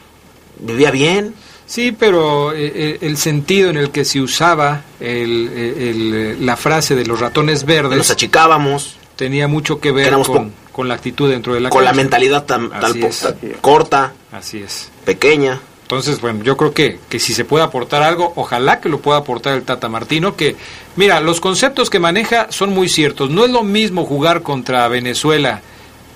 [0.60, 1.34] vivía bien.
[1.72, 7.06] Sí, pero eh, el sentido en el que se usaba el, el, la frase de
[7.06, 7.96] los ratones verdes...
[7.96, 8.98] Nos achicábamos.
[9.16, 11.92] Tenía mucho que ver con, con, la actitud dentro de la Con cancha.
[11.92, 13.26] la mentalidad tan, tal, es.
[13.62, 14.12] corta.
[14.32, 14.90] Así es.
[15.06, 15.62] Pequeña.
[15.85, 19.20] Entonces, bueno, yo creo que, que si se puede aportar algo, ojalá que lo pueda
[19.20, 20.56] aportar el Tata Martino, que,
[20.96, 23.30] mira, los conceptos que maneja son muy ciertos.
[23.30, 25.62] No es lo mismo jugar contra Venezuela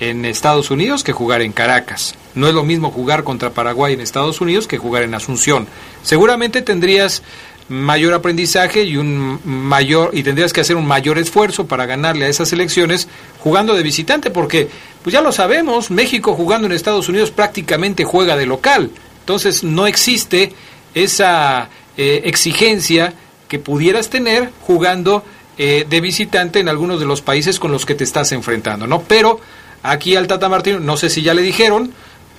[0.01, 2.15] en Estados Unidos que jugar en Caracas.
[2.35, 5.67] No es lo mismo jugar contra Paraguay en Estados Unidos que jugar en Asunción.
[6.03, 7.23] Seguramente tendrías
[7.69, 12.29] mayor aprendizaje y un mayor y tendrías que hacer un mayor esfuerzo para ganarle a
[12.29, 13.09] esas elecciones
[13.41, 14.69] jugando de visitante porque
[15.03, 18.91] pues ya lo sabemos, México jugando en Estados Unidos prácticamente juega de local.
[19.21, 20.53] Entonces no existe
[20.95, 23.15] esa eh, exigencia
[23.49, 25.25] que pudieras tener jugando
[25.59, 29.03] eh, de visitante en algunos de los países con los que te estás enfrentando, ¿no?
[29.03, 29.41] Pero
[29.83, 31.93] aquí al Tata Martino, no sé si ya le dijeron,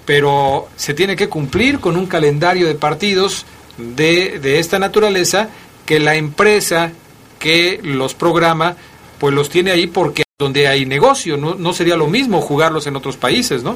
[0.06, 3.45] pero se tiene que cumplir con un calendario de partidos
[3.78, 5.50] de, de esta naturaleza
[5.86, 6.91] que la empresa
[7.39, 8.76] que los programa
[9.19, 12.95] pues los tiene ahí porque donde hay negocio, no, no sería lo mismo jugarlos en
[12.95, 13.76] otros países, ¿no?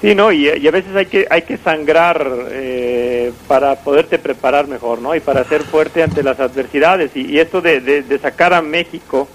[0.00, 5.00] Sí, no, y, a veces hay que hay que sangrar eh, para poderte preparar mejor,
[5.00, 5.14] ¿no?
[5.16, 7.10] Y para ser fuerte ante las adversidades.
[7.16, 9.26] Y, esto de, de sacar a México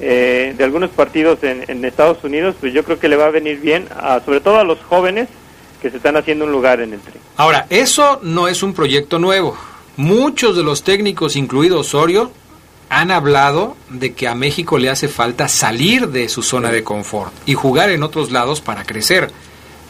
[0.00, 3.30] eh, de algunos partidos en, en Estados Unidos, pues yo creo que le va a
[3.30, 5.28] venir bien, a, sobre todo a los jóvenes
[5.80, 7.14] que se están haciendo un lugar en el tri.
[7.36, 9.56] Ahora, eso no es un proyecto nuevo.
[9.96, 12.30] Muchos de los técnicos, incluido Osorio,
[12.88, 17.32] han hablado de que a México le hace falta salir de su zona de confort
[17.46, 19.30] y jugar en otros lados para crecer.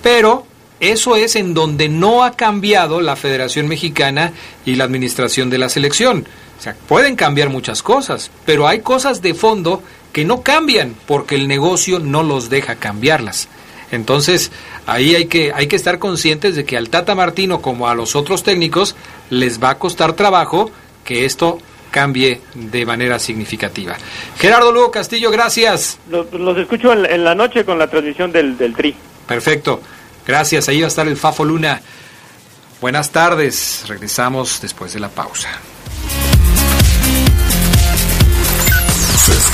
[0.02, 0.46] Pero
[0.80, 4.32] eso es en donde no ha cambiado la Federación Mexicana
[4.64, 6.26] y la administración de la selección.
[6.58, 11.34] O sea, pueden cambiar muchas cosas, pero hay cosas de fondo que no cambian porque
[11.34, 13.48] el negocio no los deja cambiarlas.
[13.90, 14.52] Entonces,
[14.86, 18.14] ahí hay que, hay que estar conscientes de que al Tata Martino como a los
[18.14, 18.94] otros técnicos
[19.30, 20.70] les va a costar trabajo
[21.04, 21.58] que esto
[21.90, 23.96] cambie de manera significativa.
[24.38, 25.98] Gerardo Lugo Castillo, gracias.
[26.08, 28.94] Los, los escucho en, en, la noche con la transmisión del, del Tri.
[29.26, 29.80] Perfecto,
[30.26, 30.68] gracias.
[30.68, 31.80] Ahí va a estar el Fafo Luna.
[32.80, 35.50] Buenas tardes, regresamos después de la pausa.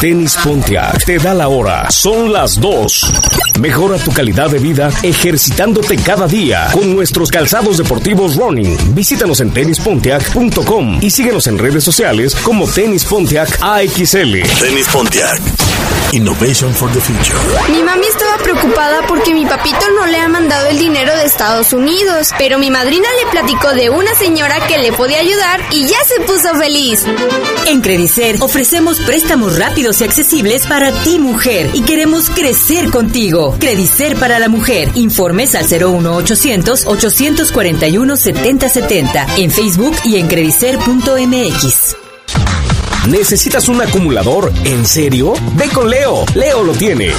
[0.00, 1.90] Tenis Pontiac te da la hora.
[1.90, 3.12] Son las 2.
[3.58, 8.94] Mejora tu calidad de vida ejercitándote cada día con nuestros calzados deportivos running.
[8.94, 14.42] Visítanos en tenispontiac.com y síguenos en redes sociales como Tenis Pontiac AXL.
[14.60, 15.40] Tenis Pontiac.
[16.12, 17.36] Innovation for the future.
[17.70, 21.74] Mi mami estaba preocupada porque mi papito no le ha mandado el dinero de Estados
[21.74, 25.98] Unidos, pero mi madrina le platicó de una señora que le podía ayudar y ya
[26.06, 27.04] se puso feliz.
[27.66, 33.56] En Credicer ofrecemos préstamos rápidos y accesibles para ti mujer y queremos crecer contigo.
[33.58, 34.90] Credicer para la mujer.
[34.96, 41.96] Informes al 01800 841 7070 en Facebook y en credicer.mx.
[43.08, 44.52] ¿Necesitas un acumulador?
[44.64, 45.32] ¿En serio?
[45.56, 46.26] Ve con Leo.
[46.34, 47.12] Leo lo tiene.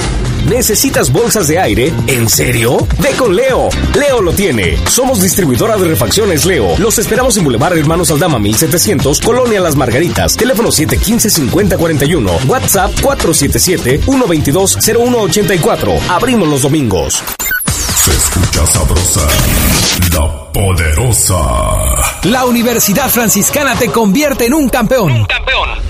[0.46, 1.92] ¿Necesitas bolsas de aire?
[2.06, 2.86] ¿En serio?
[2.98, 3.68] Ve con Leo.
[3.94, 4.78] Leo lo tiene.
[4.88, 6.76] Somos distribuidora de refacciones Leo.
[6.78, 10.36] Los esperamos en Boulevard Hermanos Aldama 1700, Colonia Las Margaritas.
[10.36, 12.46] Teléfono 715-5041.
[12.46, 16.00] WhatsApp 477-122-0184.
[16.08, 17.22] Abrimos los domingos.
[17.94, 19.26] Se escucha sabrosa,
[20.14, 21.36] la poderosa.
[22.24, 25.12] La Universidad Franciscana te convierte en un campeón.
[25.12, 25.89] Un campeón.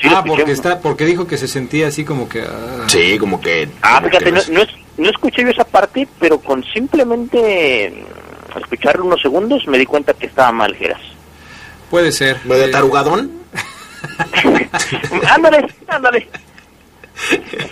[0.00, 2.42] Sí, lo ah, porque, está, porque dijo que se sentía así como que...
[2.42, 2.84] ah.
[2.88, 3.68] Sí, como que...
[3.82, 6.64] Ah, como fíjate, que no, no- no, es- no escuché yo esa parte, pero con
[6.64, 7.92] simplemente
[8.54, 11.00] mm, escuchar unos segundos me di cuenta que estaba mal, Geras.
[11.90, 12.38] Puede ser.
[12.44, 13.30] ¿Medio Eh, tarugadón?
[15.28, 16.28] ándale, ándale.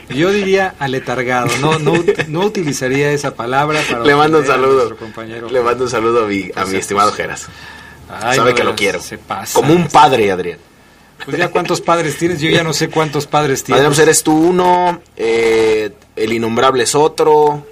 [0.08, 1.48] Yo diría aletargado.
[1.60, 1.92] No, no,
[2.28, 4.04] no utilizaría esa palabra para...
[4.04, 4.96] Le mando un saludo.
[4.96, 5.48] compañero.
[5.48, 7.12] Le mando un saludo a mi, a mi estimado.
[7.12, 7.48] Geras.
[8.08, 9.00] Ay, Sabe no, que lo quiero.
[9.00, 9.54] Se pasa.
[9.54, 10.58] Como un padre, Adrián.
[11.24, 13.80] Pues ya cuántos padres tienes, yo ya no sé cuántos padres tienes.
[13.80, 17.66] Adrián, pues eres tú uno, eh, el innombrable es otro,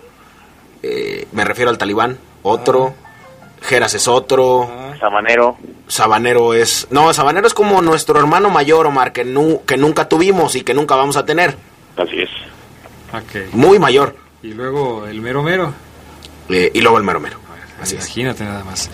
[0.82, 2.94] eh, me refiero al talibán, otro,
[3.62, 5.56] Geras es otro, Sabanero.
[5.88, 6.86] Sabanero es...
[6.90, 10.74] No, Sabanero es como nuestro hermano mayor, Omar, que, nu- que nunca tuvimos y que
[10.74, 11.56] nunca vamos a tener.
[11.96, 12.30] Así es.
[13.12, 13.52] Ok.
[13.54, 14.16] Muy mayor.
[14.42, 15.72] Y luego el mero mero.
[16.48, 17.38] Eh, y luego el mero mero.
[17.80, 18.04] Así es.
[18.06, 18.90] Imagínate nada más.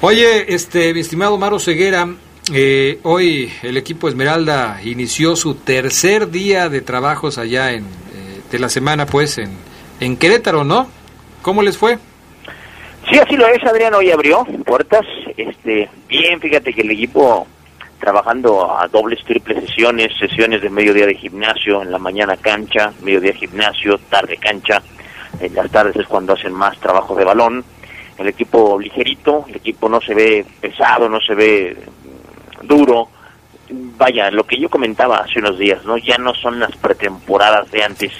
[0.00, 2.08] Oye, este, mi estimado Maro Ceguera,
[2.52, 8.58] eh, hoy el equipo Esmeralda inició su tercer día de trabajos allá en, eh, de
[8.58, 9.56] la semana, pues, en,
[10.00, 10.88] en Querétaro, ¿no?
[11.42, 11.98] ¿Cómo les fue?
[13.10, 15.06] Sí, así lo es, Adrián, hoy abrió puertas.
[15.36, 17.46] Este, bien, fíjate que el equipo
[18.00, 23.32] trabajando a dobles, triples sesiones, sesiones de mediodía de gimnasio, en la mañana cancha, mediodía
[23.32, 24.82] gimnasio, tarde cancha,
[25.40, 27.64] en las tardes es cuando hacen más trabajo de balón.
[28.18, 31.76] el equipo ligerito, el equipo no se ve pesado, no se ve
[32.62, 33.08] duro.
[33.70, 35.96] Vaya, lo que yo comentaba hace unos días, ¿no?
[35.96, 38.12] Ya no son las pretemporadas de antes,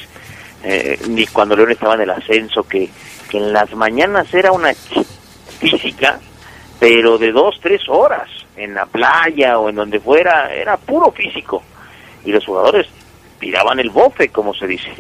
[0.62, 2.88] eh, ni cuando León estaba en el ascenso, que,
[3.36, 4.72] en las mañanas era una
[5.58, 6.20] física,
[6.78, 11.62] pero de dos, tres horas, en la playa o en donde fuera, era puro físico.
[12.24, 12.86] Y los jugadores
[13.38, 14.92] tiraban el bofe, como se dice.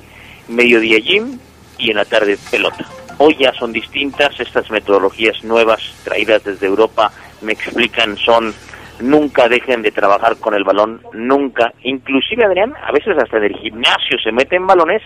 [0.48, 1.38] Mediodía gym
[1.78, 2.84] y en la tarde pelota.
[3.18, 7.10] Hoy ya son distintas, estas metodologías nuevas traídas desde Europa,
[7.40, 8.54] me explican, son
[9.00, 11.72] nunca dejen de trabajar con el balón, nunca.
[11.82, 15.02] Inclusive, Adrián, a veces hasta en el gimnasio se meten balones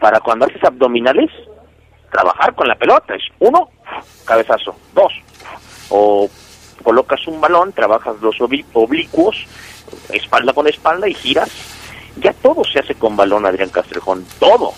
[0.00, 1.30] para cuando haces abdominales,
[2.10, 3.14] trabajar con la pelota.
[3.14, 3.70] Es uno,
[4.24, 5.12] cabezazo, dos,
[5.90, 6.28] o
[6.82, 9.46] colocas un balón, trabajas los oblicuos,
[10.10, 11.50] espalda con espalda y giras.
[12.16, 14.72] Ya todo se hace con balón, Adrián Castrejón, todo.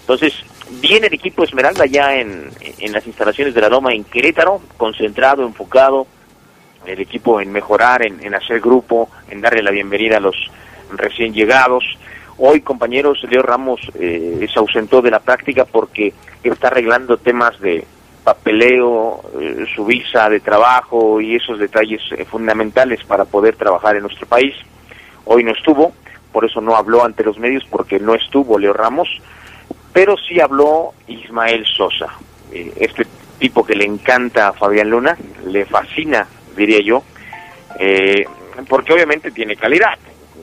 [0.00, 0.32] Entonces,
[0.80, 5.44] viene el equipo Esmeralda ya en, en las instalaciones de la Loma en Querétaro, concentrado,
[5.44, 6.06] enfocado,
[6.86, 10.36] el equipo en mejorar, en, hacer grupo, en darle la bienvenida a los
[10.90, 11.84] recién llegados.
[12.38, 17.84] Hoy, compañeros, Leo Ramos eh, se ausentó de la práctica porque está arreglando temas de
[18.22, 24.02] papeleo, eh, su visa de trabajo y esos detalles eh, fundamentales para poder trabajar en
[24.02, 24.54] nuestro país.
[25.24, 25.92] Hoy no estuvo,
[26.32, 29.08] por eso no habló ante los medios porque no estuvo Leo Ramos,
[29.92, 32.14] pero sí habló Ismael Sosa,
[32.52, 33.06] este
[33.38, 36.26] tipo que le encanta a Fabián Luna, le fascina
[36.58, 37.02] diría yo,
[37.78, 38.26] eh,
[38.68, 39.98] porque obviamente tiene calidad.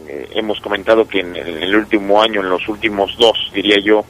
[0.08, 4.06] Eh, hemos comentado que en el, último año, en los últimos dos, diría yo,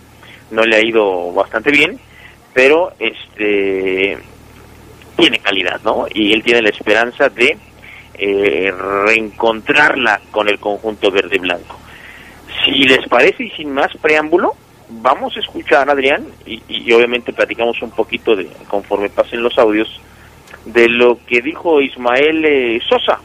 [0.51, 1.99] no le ha ido bastante bien,
[2.53, 4.17] pero este
[5.17, 6.05] tiene calidad, ¿no?
[6.13, 7.57] Y él tiene la esperanza de
[8.15, 8.71] eh,
[9.05, 11.79] reencontrarla con el conjunto verde blanco.
[12.63, 14.53] Si les parece y sin más preámbulo,
[14.89, 19.57] vamos a escuchar a Adrián y, y obviamente platicamos un poquito de conforme pasen los
[19.57, 19.89] audios
[20.65, 23.19] de lo que dijo Ismael eh, Sosa,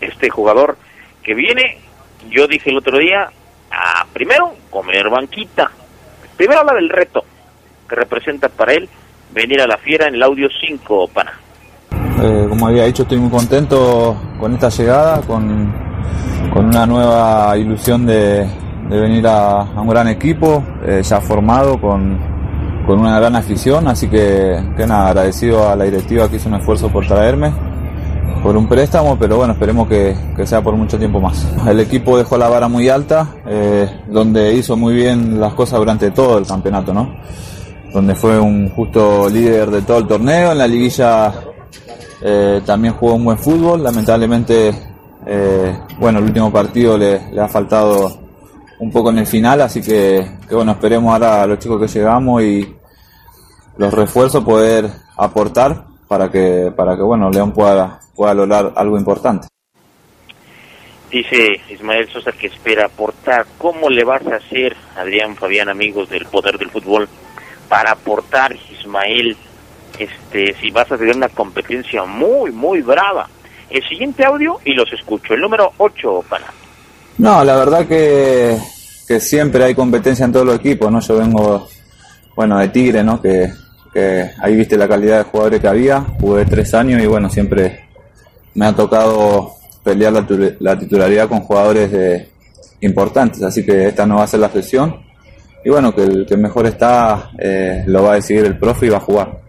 [0.00, 0.76] este jugador
[1.24, 1.78] que viene,
[2.30, 3.28] yo dije el otro día,
[3.70, 5.70] a primero comer banquita.
[6.36, 7.24] Primero habla del reto
[7.88, 8.88] que representa para él
[9.32, 11.32] venir a la fiera en el audio 5, pana.
[12.22, 15.72] Eh, como había dicho, estoy muy contento con esta llegada, con,
[16.52, 18.46] con una nueva ilusión de,
[18.88, 22.18] de venir a, un gran equipo, eh, ya formado, con,
[22.86, 26.56] con una gran afición, así que, que nada, agradecido a la directiva que hizo un
[26.56, 27.73] esfuerzo por traerme
[28.44, 31.48] por un préstamo, pero bueno, esperemos que, que, sea por mucho tiempo más.
[31.66, 36.10] El equipo dejó la vara muy alta, eh, donde hizo muy bien las cosas durante
[36.10, 37.16] todo el campeonato, ¿no?
[37.94, 41.32] Donde fue un justo líder de todo el torneo, en la liguilla
[42.20, 44.74] eh, también jugó un buen fútbol, lamentablemente,
[45.24, 48.12] eh, bueno, el último partido le, ha faltado
[48.78, 52.42] un poco en el final, así que, bueno, esperemos ahora a los chicos que llegamos
[52.42, 52.76] y
[53.78, 59.48] los refuerzos poder aportar para que, para que bueno, León pueda, pueda lograr algo importante.
[61.14, 63.46] Dice Ismael Sosa que espera aportar.
[63.58, 67.08] ¿Cómo le vas a hacer, Adrián Fabián, amigos del Poder del Fútbol,
[67.68, 69.36] para aportar, Ismael,
[69.96, 73.28] este, si vas a tener una competencia muy, muy brava?
[73.70, 75.34] El siguiente audio y los escucho.
[75.34, 76.46] El número 8, para.
[77.18, 78.58] No, la verdad que,
[79.06, 80.98] que siempre hay competencia en todos los equipos, ¿no?
[80.98, 81.68] Yo vengo,
[82.34, 83.22] bueno, de Tigre, ¿no?
[83.22, 83.52] Que,
[83.92, 87.83] que ahí viste la calidad de jugadores que había, jugué tres años y bueno, siempre
[88.54, 90.26] me ha tocado pelear la,
[90.60, 92.28] la titularidad con jugadores de,
[92.84, 94.96] importantes, así que esta no va a ser la sesión.
[95.64, 98.90] Y bueno, que el que mejor está eh, lo va a decidir el profe y
[98.90, 99.40] va a jugar.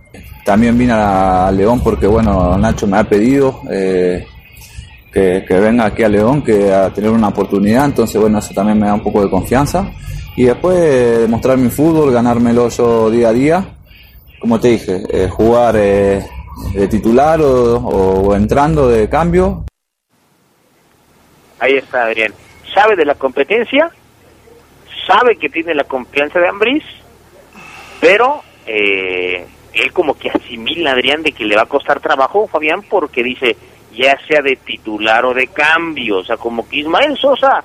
[0.45, 4.25] También vine a León porque bueno, Nacho me ha pedido, eh,
[5.11, 8.87] que, venga aquí a León, que a tener una oportunidad, entonces bueno, eso también me
[8.87, 9.91] da un poco de confianza.
[10.37, 13.65] Y después demostrar mi fútbol, ganármelo yo día a día,
[14.39, 16.25] como te dije, eh, jugar eh,
[16.73, 19.65] de titular o, entrando de cambio.
[21.59, 22.33] Ahí está Adrián.
[22.73, 23.89] Sabe de la competencia,
[25.07, 26.83] sabe que tiene la confianza de Ambris,
[28.01, 32.81] pero eh, él como que asimila Adrián de que le va a costar trabajo, Fabián,
[32.89, 33.55] porque dice,
[33.93, 36.17] ya sea de titular o de cambio.
[36.17, 37.63] O sea, como que Ismael Sosa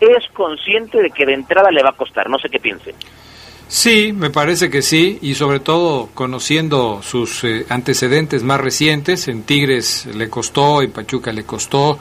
[0.00, 2.28] es consciente de que de entrada le va a costar.
[2.28, 2.94] No sé qué piense.
[3.68, 9.42] Sí, me parece que sí, y sobre todo conociendo sus eh, antecedentes más recientes, en
[9.42, 11.98] Tigres le costó, en Pachuca le costó.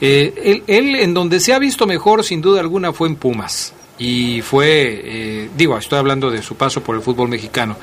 [0.00, 3.72] Eh, él, en donde se ha visto mejor, sin duda alguna, fue en Pumas.
[3.98, 7.78] Y fue, eh, digo, estoy hablando de su paso por el fútbol mexicano,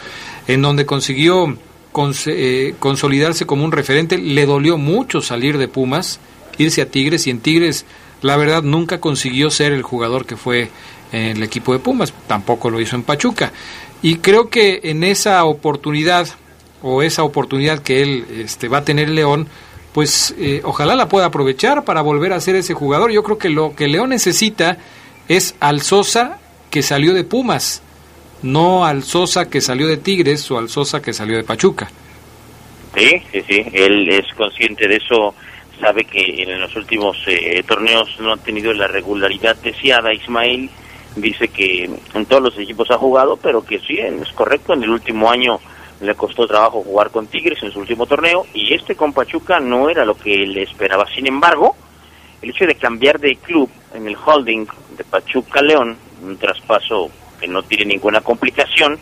[0.47, 1.57] en donde consiguió
[2.27, 4.19] eh, consolidarse como un referente.
[4.19, 6.19] Le dolió mucho salir de Pumas,
[6.59, 7.85] irse a Tigres y en Tigres
[8.21, 10.69] la verdad nunca consiguió ser el jugador que fue
[11.13, 13.53] en el equipo de Pumas, tampoco lo hizo en Pachuca.
[14.01, 16.27] Y creo que en esa oportunidad
[16.81, 19.47] o esa oportunidad que él este, va a tener León,
[19.93, 23.11] pues eh, ojalá la pueda aprovechar para volver a ser ese jugador.
[23.11, 24.77] Yo creo que lo que León necesita
[25.29, 26.39] es al Sosa
[26.69, 27.83] que salió de Pumas,
[28.41, 31.89] no al Sosa que salió de Tigres o al Sosa que salió de Pachuca.
[32.95, 35.33] Sí, sí, sí, él es consciente de eso,
[35.79, 40.13] sabe que en los últimos eh, torneos no ha tenido la regularidad deseada.
[40.13, 40.69] Ismael
[41.15, 44.89] dice que en todos los equipos ha jugado, pero que sí, es correcto, en el
[44.89, 45.59] último año
[46.01, 49.89] le costó trabajo jugar con Tigres en su último torneo y este con Pachuca no
[49.89, 51.05] era lo que él esperaba.
[51.13, 51.75] Sin embargo,
[52.41, 54.65] el hecho de cambiar de club en el holding
[54.97, 57.09] de Pachuca León, un traspaso
[57.39, 58.99] que no tiene ninguna complicación,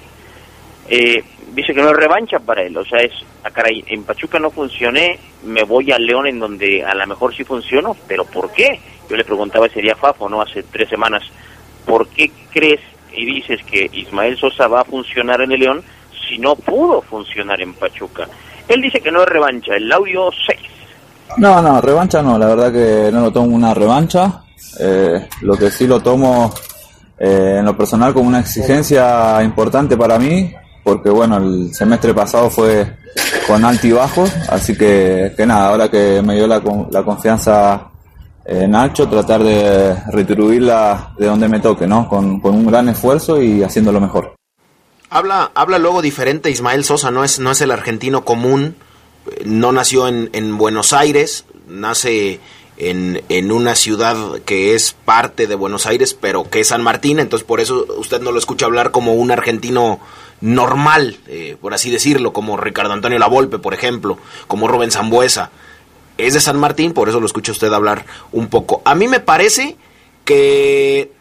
[0.87, 4.03] eh, dice que no es revancha para él, o sea, es, a ah, caray, en
[4.03, 8.25] Pachuca no funcioné, me voy a León en donde a lo mejor sí funcionó, pero
[8.25, 8.79] ¿por qué?
[9.09, 10.41] Yo le preguntaba ese día Fafo, ¿no?
[10.41, 11.23] Hace tres semanas,
[11.91, 12.79] ¿por qué crees
[13.13, 15.83] y dices que Ismael Sosa va a funcionar en el León
[16.25, 18.29] si no pudo funcionar en Pachuca?
[18.69, 20.57] Él dice que no es revancha, el audio 6.
[21.35, 24.41] No, no, revancha no, la verdad que no lo tomo una revancha,
[24.79, 26.53] eh, lo que sí lo tomo
[27.19, 30.53] eh, en lo personal como una exigencia importante para mí,
[30.85, 32.87] porque bueno, el semestre pasado fue
[33.47, 37.90] con altibajos, así que, que nada, ahora que me dio la, la confianza
[38.45, 42.07] eh, Nacho, tratar de retribuirla de donde me toque, ¿no?
[42.07, 44.35] Con, con un gran esfuerzo y haciéndolo mejor.
[45.09, 48.75] Habla, habla luego diferente Ismael Sosa, no es, no es el argentino común,
[49.45, 52.39] no nació en, en Buenos Aires, nace
[52.77, 54.15] en, en, una ciudad
[54.45, 58.21] que es parte de Buenos Aires, pero que es San Martín, entonces por eso usted
[58.21, 59.99] no lo escucha hablar como un argentino
[60.39, 64.17] normal, eh, por así decirlo, como Ricardo Antonio Lavolpe, por ejemplo,
[64.47, 65.51] como Rubén Zambuesa.
[66.25, 68.81] Es de San Martín, por eso lo escucha usted hablar un poco.
[68.85, 69.75] A mí me parece
[70.23, 71.11] que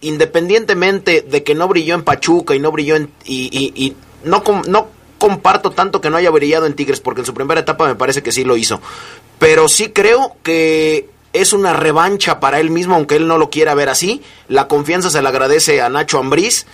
[0.00, 3.10] independientemente de que no brilló en Pachuca y no brilló en...
[3.24, 4.88] y, y, no, no
[5.18, 8.22] comparto tanto que no haya brillado en Tigres, porque en su primera etapa me parece
[8.22, 8.80] que sí lo hizo.
[9.38, 13.74] Pero sí creo que es una revancha para él mismo, aunque él no lo quiera
[13.74, 14.22] ver así.
[14.48, 16.66] La confianza se le agradece a Nacho Ambriz,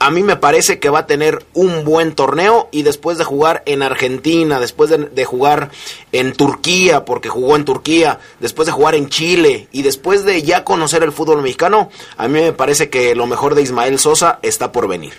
[0.00, 3.62] a mí me parece que va a tener un buen torneo y después de jugar
[3.66, 5.70] en Argentina, después de, jugar
[6.12, 10.62] en Turquía, porque jugó en Turquía, después de jugar en Chile y después de ya
[10.62, 14.70] conocer el fútbol mexicano, a mí me parece que lo mejor de Ismael Sosa está
[14.70, 15.14] por venir.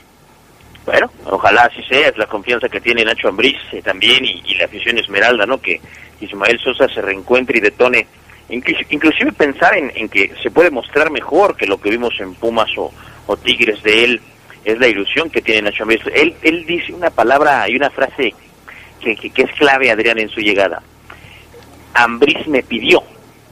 [0.85, 4.65] Bueno, ojalá así sea, es la confianza que tiene Nacho Ambriz eh, también y, la
[4.65, 5.61] afición Esmeralda, ¿no?
[5.61, 5.81] Que
[6.21, 8.07] Ismael Sosa se reencuentre y detone.
[8.49, 13.37] Inclusive pensar en, que se puede mostrar mejor que lo que vimos en Pumas o
[13.37, 14.21] Tigres de él
[14.71, 16.01] es la ilusión que tiene Nacho Ambriz.
[16.13, 18.33] Él, él dice una palabra y una frase
[18.99, 20.81] que, que, es clave, Adrián, en su llegada.
[21.93, 23.03] Ambriz me pidió,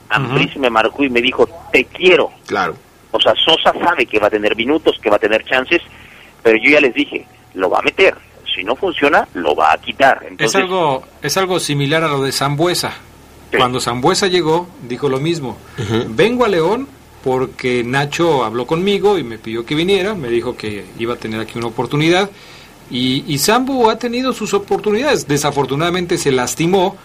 [0.10, 2.32] Ambriz me marcó y me dijo, te quiero.
[2.46, 2.76] Claro.
[3.12, 5.82] O sea, Sosa sabe que va a tener minutos, que va a tener chances,
[6.44, 8.16] pero yo ya les dije, lo va a meter.
[8.54, 10.26] Si no funciona, lo va a quitar.
[10.38, 12.94] es, algo, es algo similar a lo de Zambuesa.
[13.56, 15.58] Cuando Zambuesa llegó, dijo lo mismo.
[16.10, 16.88] Vengo a León
[17.28, 21.42] porque Nacho habló conmigo y me pidió que viniera, me dijo que iba a tener
[21.42, 22.32] aquí una oportunidad
[22.90, 26.96] y, y Sambu ha tenido sus oportunidades, desafortunadamente se lastimó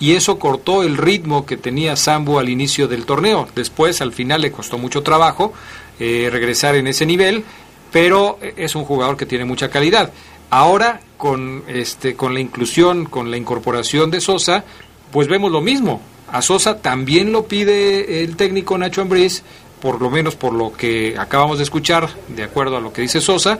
[0.00, 4.40] y eso cortó el ritmo que tenía Sambu al inicio del torneo, después al final
[4.40, 5.52] le costó mucho trabajo
[6.00, 7.44] eh, regresar en ese nivel,
[7.92, 10.12] pero es un jugador que tiene mucha calidad.
[10.50, 14.64] Ahora con este con la inclusión, con la incorporación de Sosa,
[15.12, 16.02] pues vemos lo mismo.
[16.30, 19.44] A Sosa también lo pide el técnico Nacho Ambriz
[19.80, 23.20] por lo menos por lo que acabamos de escuchar, de acuerdo a lo que dice
[23.20, 23.58] Sosa,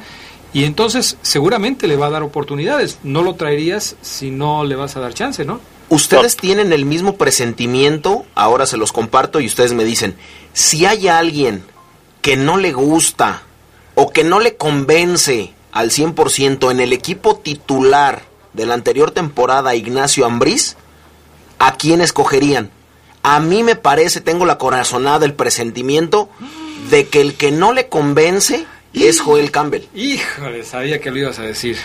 [0.52, 2.98] y entonces seguramente le va a dar oportunidades.
[3.02, 5.60] No lo traerías si no le vas a dar chance, ¿no?
[5.90, 10.16] Ustedes tienen el mismo presentimiento, ahora se los comparto y ustedes me dicen,
[10.52, 11.64] si hay alguien
[12.20, 13.42] que no le gusta
[13.94, 19.74] o que no le convence al 100% en el equipo titular de la anterior temporada
[19.74, 20.76] Ignacio Ambriz,
[21.58, 22.70] ¿a quién escogerían?
[23.34, 26.30] A mí me parece, tengo la corazonada, el presentimiento
[26.88, 28.64] de que el que no le convence
[28.94, 29.84] es Joel Campbell.
[29.94, 31.76] Híjole, sabía que lo ibas a decir.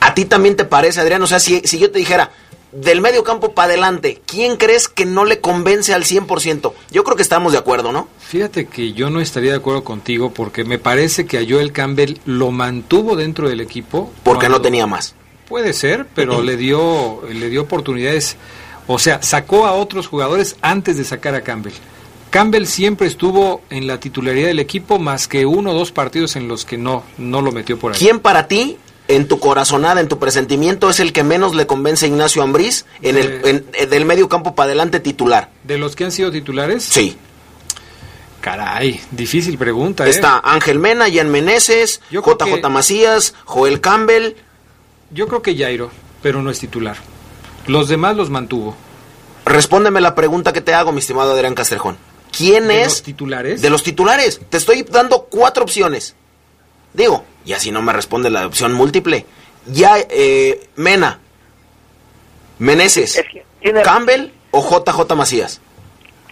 [0.00, 1.22] ¿A ti también te parece, Adrián?
[1.22, 2.32] O sea, si, si yo te dijera,
[2.72, 6.72] del medio campo para adelante, ¿quién crees que no le convence al 100%?
[6.90, 8.08] Yo creo que estamos de acuerdo, ¿no?
[8.18, 12.18] Fíjate que yo no estaría de acuerdo contigo porque me parece que a Joel Campbell
[12.26, 14.12] lo mantuvo dentro del equipo.
[14.24, 15.14] Porque no tenía más.
[15.46, 18.36] Puede ser, pero le dio le dio oportunidades
[18.88, 21.74] o sea, sacó a otros jugadores antes de sacar a Campbell.
[22.30, 26.48] Campbell siempre estuvo en la titularidad del equipo más que uno o dos partidos en
[26.48, 27.98] los que no, no lo metió por ahí.
[27.98, 32.06] ¿Quién para ti, en tu corazonada, en tu presentimiento, es el que menos le convence
[32.06, 35.50] a Ignacio Ambriz en el eh, del medio campo para adelante titular?
[35.64, 36.82] ¿De los que han sido titulares?
[36.84, 37.16] Sí.
[38.40, 40.06] Caray, difícil pregunta.
[40.06, 40.10] ¿eh?
[40.10, 44.34] Está Ángel Mena, Jan Meneses, JJ Macías, Joel Campbell.
[45.10, 45.90] Yo creo que Jairo.
[46.22, 46.96] pero no es titular.
[47.68, 48.74] Los demás los mantuvo.
[49.44, 51.96] Respóndeme la pregunta que te hago, mi estimado Adrián Castrejón.
[52.36, 52.88] ¿Quién ¿De es?
[52.88, 53.62] los titulares?
[53.62, 54.40] De los titulares.
[54.50, 56.14] Te estoy dando cuatro opciones.
[56.92, 59.24] Digo, y así no me responde la opción múltiple.
[59.66, 61.20] Ya, eh, Mena,
[62.58, 63.22] Meneses,
[63.84, 65.60] Campbell o JJ Macías.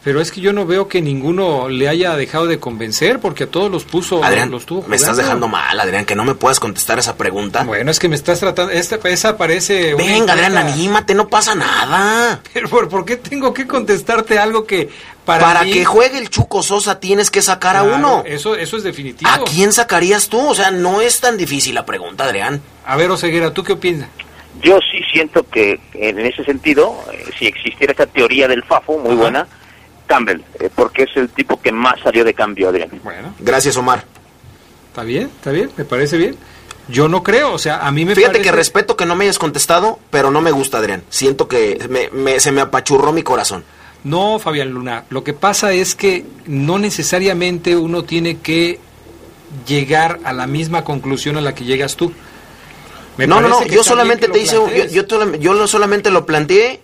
[0.07, 3.47] Pero es que yo no veo que ninguno le haya dejado de convencer porque a
[3.49, 6.61] todos los puso, Adrián, los tuvo me estás dejando mal, Adrián, que no me puedas
[6.61, 7.65] contestar esa pregunta.
[7.65, 8.71] Bueno, es que me estás tratando.
[8.71, 9.97] Esta, esa parece.
[9.97, 12.41] una Venga, Adrián, anímate, no pasa nada.
[12.53, 14.91] Pero ¿por, por qué tengo que contestarte algo que
[15.25, 18.23] para, Para, mí- que juegue el Chuco Sosa tienes que sacar a uno.
[18.25, 19.29] Eso, eso es definitivo.
[19.29, 20.39] ¿A quién sacarías tú?
[20.39, 22.63] O sea, no es tan difícil la pregunta, Adrián.
[22.85, 24.09] A ver, Oseguera, ¿tú qué opinas?
[24.63, 29.17] Yo sí siento que en ese sentido, eh, si existiera esta teoría del FAFO, muy
[29.17, 29.49] buena,
[30.07, 32.89] Campbell, eh, porque es el tipo que más salió de cambio, Adrián.
[33.05, 33.35] Bueno.
[33.41, 34.05] Gracias, Omar.
[34.89, 35.25] ¿Está bien?
[35.37, 35.71] ¿Está bien?
[35.77, 36.37] ¿Me parece bien?
[36.89, 38.51] Yo no creo, o sea, a mí me Fíjate parece...
[38.51, 41.03] que respeto que no me hayas contestado, pero no me gusta, Adrián.
[41.11, 43.65] Siento que me- me- se me apachurró mi corazón.
[44.05, 48.79] No, Fabián Luna, lo que pasa es que no necesariamente uno tiene que
[49.67, 52.13] llegar a la misma conclusión a la que llegas tú.
[53.17, 54.57] Me no, no, no, yo solamente te hice,
[54.93, 56.81] yo, yo, yo solamente lo planteé,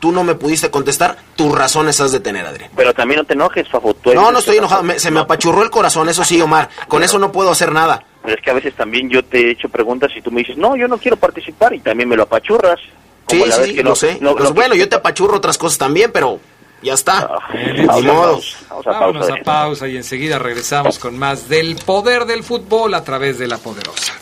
[0.00, 2.70] tú no me pudiste contestar, tus razones has de tener, Adrián.
[2.74, 3.94] Pero también no te enojes, Fafo.
[3.94, 7.02] tú No, no estoy enojado, me- se me apachurró el corazón, eso sí, Omar, con
[7.04, 8.02] eso no puedo hacer nada.
[8.22, 10.56] Pero es que a veces también yo te he hecho preguntas y tú me dices,
[10.56, 12.80] no, yo no quiero participar y también me lo apachurras.
[13.26, 14.18] Como Sí, la vez sí, que lo no- sé.
[14.20, 16.40] no- Pues no bueno, yo te apachurro otras cosas también, pero
[16.82, 17.28] ya está.
[17.86, 18.22] Vamos, modo.
[18.22, 19.40] vamos, vamos a Vámonos pausa.
[19.40, 23.58] a pausa y enseguida regresamos con más del poder del fútbol a través de la
[23.58, 24.14] poderosa.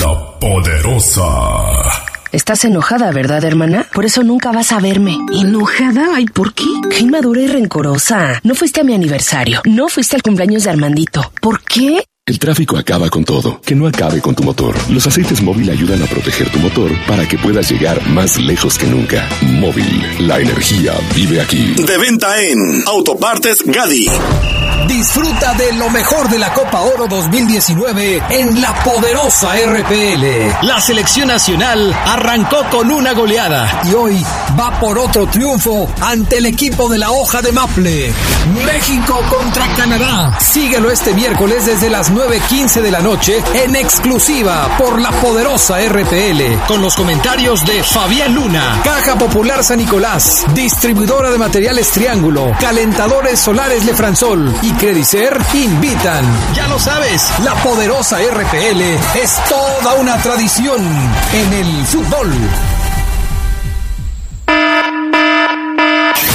[0.00, 1.22] La poderosa.
[2.32, 3.86] Estás enojada, ¿verdad, hermana?
[3.94, 5.16] Por eso nunca vas a verme.
[5.32, 6.08] ¿Enojada?
[6.16, 6.64] Ay, ¿por qué?
[6.90, 8.40] Qué inmadura y rencorosa.
[8.42, 9.62] No fuiste a mi aniversario.
[9.64, 11.32] No fuiste al cumpleaños de Armandito.
[11.40, 12.04] ¿Por qué?
[12.26, 13.60] El tráfico acaba con todo.
[13.60, 14.74] Que no acabe con tu motor.
[14.88, 18.86] Los aceites móvil ayudan a proteger tu motor para que puedas llegar más lejos que
[18.86, 19.28] nunca.
[19.42, 21.74] Móvil, la energía vive aquí.
[21.74, 24.08] De venta en Autopartes Gadi.
[24.88, 30.66] Disfruta de lo mejor de la Copa Oro 2019 en la poderosa RPL.
[30.66, 34.24] La selección nacional arrancó con una goleada y hoy
[34.58, 38.12] va por otro triunfo ante el equipo de la hoja de Maple.
[38.66, 40.38] México contra Canadá.
[40.38, 46.66] Síguelo este miércoles desde las 9.15 de la noche en exclusiva por la poderosa RPL
[46.68, 53.40] con los comentarios de Fabián Luna, Caja Popular San Nicolás, distribuidora de materiales Triángulo, calentadores
[53.40, 56.24] solares Lefransol y Credicer invitan.
[56.54, 58.80] Ya lo sabes, la poderosa RPL
[59.20, 60.80] es toda una tradición
[61.32, 62.32] en el fútbol.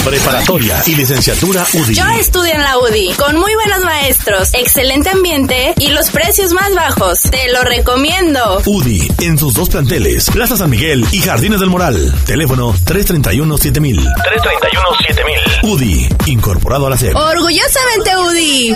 [0.10, 1.94] Preparatoria y licenciatura UDI.
[1.94, 6.74] Yo estudio en la UDI, con muy buenos maestros, excelente ambiente y los precios más
[6.74, 7.20] bajos.
[7.30, 8.60] Te lo recomiendo.
[8.66, 12.12] UDI en sus dos planteles, Plaza San Miguel y Jardines del Moral.
[12.26, 14.00] Teléfono 331-7000.
[14.00, 15.60] 331-7000.
[15.62, 17.16] UDI, incorporado a la SEP.
[17.16, 18.76] Orgullosamente UDI.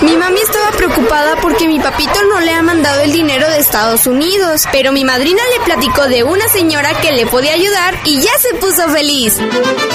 [0.00, 4.06] Mi mami estaba preocupada porque mi papito no le ha mandado el dinero de Estados
[4.06, 8.32] Unidos, pero mi madrina le platicó de una señora que le podía ayudar y ya
[8.38, 9.36] se puso feliz.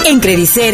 [0.06, 0.22] En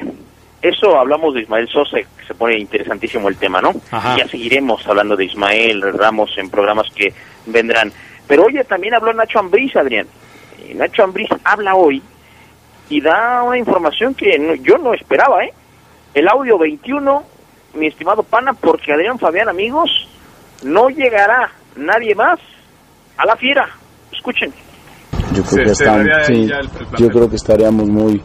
[0.63, 3.75] Eso hablamos de Ismael Sosa, que se pone interesantísimo el tema, ¿no?
[3.91, 4.17] Ajá.
[4.17, 7.13] Ya seguiremos hablando de Ismael Ramos en programas que
[7.47, 7.93] vendrán.
[8.27, 10.07] Pero oye, también habló Nacho Ambriz, Adrián.
[10.69, 12.03] Y Nacho Ambriz habla hoy
[12.89, 15.53] y da una información que no- yo no esperaba, ¿eh?
[16.15, 17.23] El audio 21,
[17.75, 20.09] mi estimado pana, porque Adrián Fabián, amigos,
[20.63, 22.39] no llegará nadie más
[23.17, 23.67] a la fiera.
[24.13, 24.53] Escuchen.
[25.35, 28.23] Yo creo que daría sí, ya el- el yo creo que estaríamos muy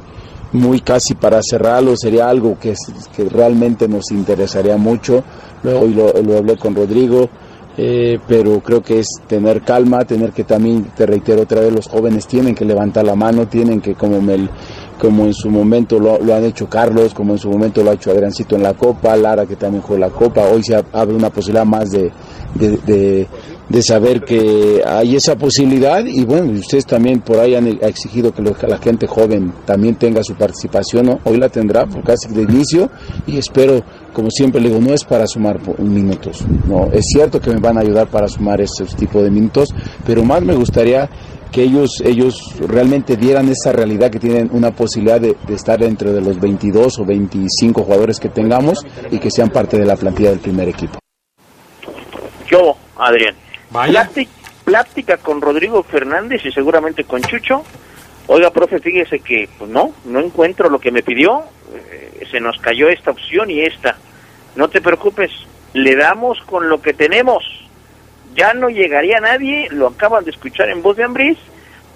[0.53, 2.75] muy casi para cerrarlo, sería algo que,
[3.15, 5.23] que realmente nos interesaría mucho.
[5.63, 7.27] Hoy lo, lo hablé con Rodrigo,
[7.75, 11.87] eh, pero creo que es tener calma, tener que también, te reitero otra vez, los
[11.87, 14.47] jóvenes tienen que levantar la mano, tienen que, como, me,
[14.99, 17.93] como en su momento lo, lo, han hecho Carlos, como en su momento lo ha
[17.95, 21.31] hecho Adriancito en la Copa, Lara que también jugó la Copa, hoy se abre una
[21.31, 22.11] posibilidad más de,
[22.53, 23.27] de, de,
[23.69, 28.41] de, saber que hay esa posibilidad y bueno, ustedes también por ahí han exigido que,
[28.41, 32.89] la gente joven también tenga su participación, hoy la tendrá por casi de inicio
[33.27, 33.81] y espero,
[34.13, 37.77] como siempre le digo, no es para sumar minutos, no, es cierto que me van
[37.77, 39.69] a ayudar para sumar esos tipos de minutos,
[40.05, 41.09] pero más me gustaría
[41.51, 46.11] que ellos, ellos realmente dieran esa realidad que tienen una posibilidad de, de, estar dentro
[46.11, 50.31] de los 22 o 25 jugadores que tengamos y que sean parte de la plantilla
[50.31, 50.97] del primer equipo.
[52.49, 53.35] Yo, Adrián.
[53.73, 54.31] Plática,
[54.63, 57.63] plática con Rodrigo Fernández y seguramente con Chucho.
[58.27, 61.43] Oiga, profe, fíjese que pues no, no encuentro lo que me pidió.
[61.73, 63.97] Eh, se nos cayó esta opción y esta.
[64.55, 65.31] No te preocupes,
[65.73, 67.43] le damos con lo que tenemos.
[68.35, 71.37] Ya no llegaría nadie, lo acaban de escuchar en voz de Ambriz,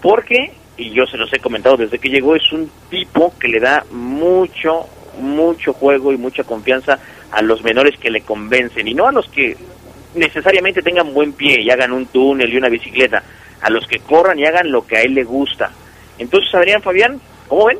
[0.01, 3.59] porque, y yo se los he comentado desde que llegó, es un tipo que le
[3.59, 4.85] da mucho,
[5.19, 6.99] mucho juego y mucha confianza
[7.31, 9.57] a los menores que le convencen y no a los que
[10.17, 13.23] necesariamente tengan buen pie y hagan un túnel y una bicicleta,
[13.61, 15.71] a los que corran y hagan lo que a él le gusta.
[16.17, 17.77] Entonces, Adrián Fabián, ¿cómo ven?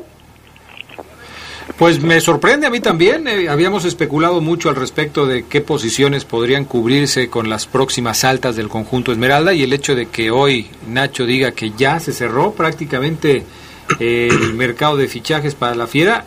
[1.78, 3.28] Pues me sorprende a mí también.
[3.28, 8.56] Eh, habíamos especulado mucho al respecto de qué posiciones podrían cubrirse con las próximas altas
[8.56, 12.54] del conjunto Esmeralda y el hecho de que hoy Nacho diga que ya se cerró
[12.54, 13.44] prácticamente
[14.00, 16.26] eh, el mercado de fichajes para la fiera,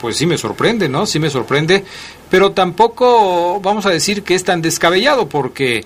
[0.00, 1.06] pues sí me sorprende, ¿no?
[1.06, 1.84] Sí me sorprende,
[2.30, 5.84] pero tampoco vamos a decir que es tan descabellado porque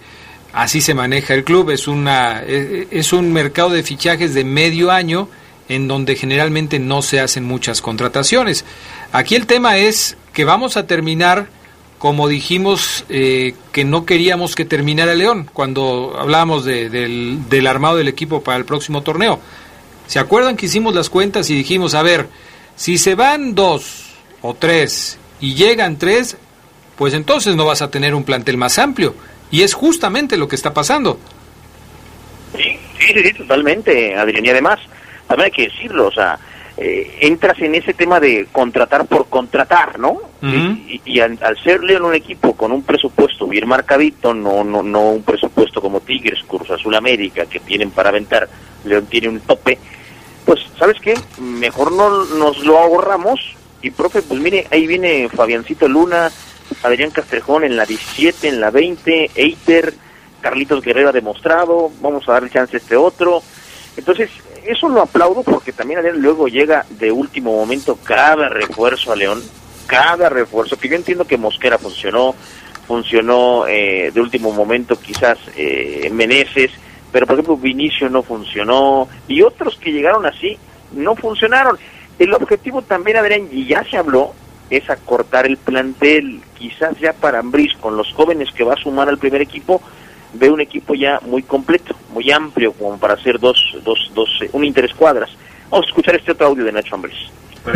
[0.52, 5.28] así se maneja el club, es una es un mercado de fichajes de medio año
[5.68, 8.64] en donde generalmente no se hacen muchas contrataciones.
[9.12, 11.48] Aquí el tema es que vamos a terminar
[11.98, 17.96] como dijimos eh, que no queríamos que terminara León cuando hablábamos de, del, del armado
[17.96, 19.38] del equipo para el próximo torneo.
[20.08, 22.28] ¿Se acuerdan que hicimos las cuentas y dijimos, a ver,
[22.74, 26.38] si se van dos o tres y llegan tres,
[26.96, 29.14] pues entonces no vas a tener un plantel más amplio.
[29.50, 31.18] Y es justamente lo que está pasando.
[32.56, 34.46] Sí, sí, sí, totalmente, Adrián.
[34.46, 34.78] Y además,
[35.26, 36.38] también hay que decirlo, o sea,
[36.76, 40.12] eh, entras en ese tema de contratar por contratar, ¿no?
[40.12, 40.78] Uh -huh.
[40.86, 44.62] Y, y, y al, al, ser León un equipo con un presupuesto bien marcadito, no,
[44.62, 48.48] no, no un presupuesto como Tigres, Cruz Azul América, que tienen para aventar,
[48.84, 49.76] León tiene un tope,
[50.46, 51.14] pues, ¿sabes qué?
[51.40, 56.30] Mejor no nos lo ahorramos y, profe, pues mire, ahí viene Fabiancito Luna,
[56.82, 59.94] Adrián Castrejón en la 17, en la 20, Eiter,
[60.40, 63.42] Carlitos Guerrero ha demostrado, vamos a darle chance a este otro.
[63.96, 64.30] Entonces,
[64.64, 69.42] eso lo aplaudo porque también Adrián luego llega de último momento cada refuerzo a León,
[69.86, 72.34] cada refuerzo, que yo entiendo que Mosquera funcionó,
[72.86, 76.70] funcionó eh, de último momento quizás eh, Meneses,
[77.10, 80.56] pero por ejemplo Vinicio no funcionó y otros que llegaron así
[80.92, 81.78] no funcionaron.
[82.18, 84.32] El objetivo también, Adrián, y ya se habló,
[84.70, 89.08] es acortar el plantel, quizás ya para Ambris, con los jóvenes que va a sumar
[89.08, 89.80] al primer equipo,
[90.34, 94.50] ve un equipo ya muy completo, muy amplio, como para hacer dos, dos, dos, eh,
[94.52, 95.30] un interescuadras.
[95.70, 97.30] Vamos a escuchar este otro audio de Nacho Ambris.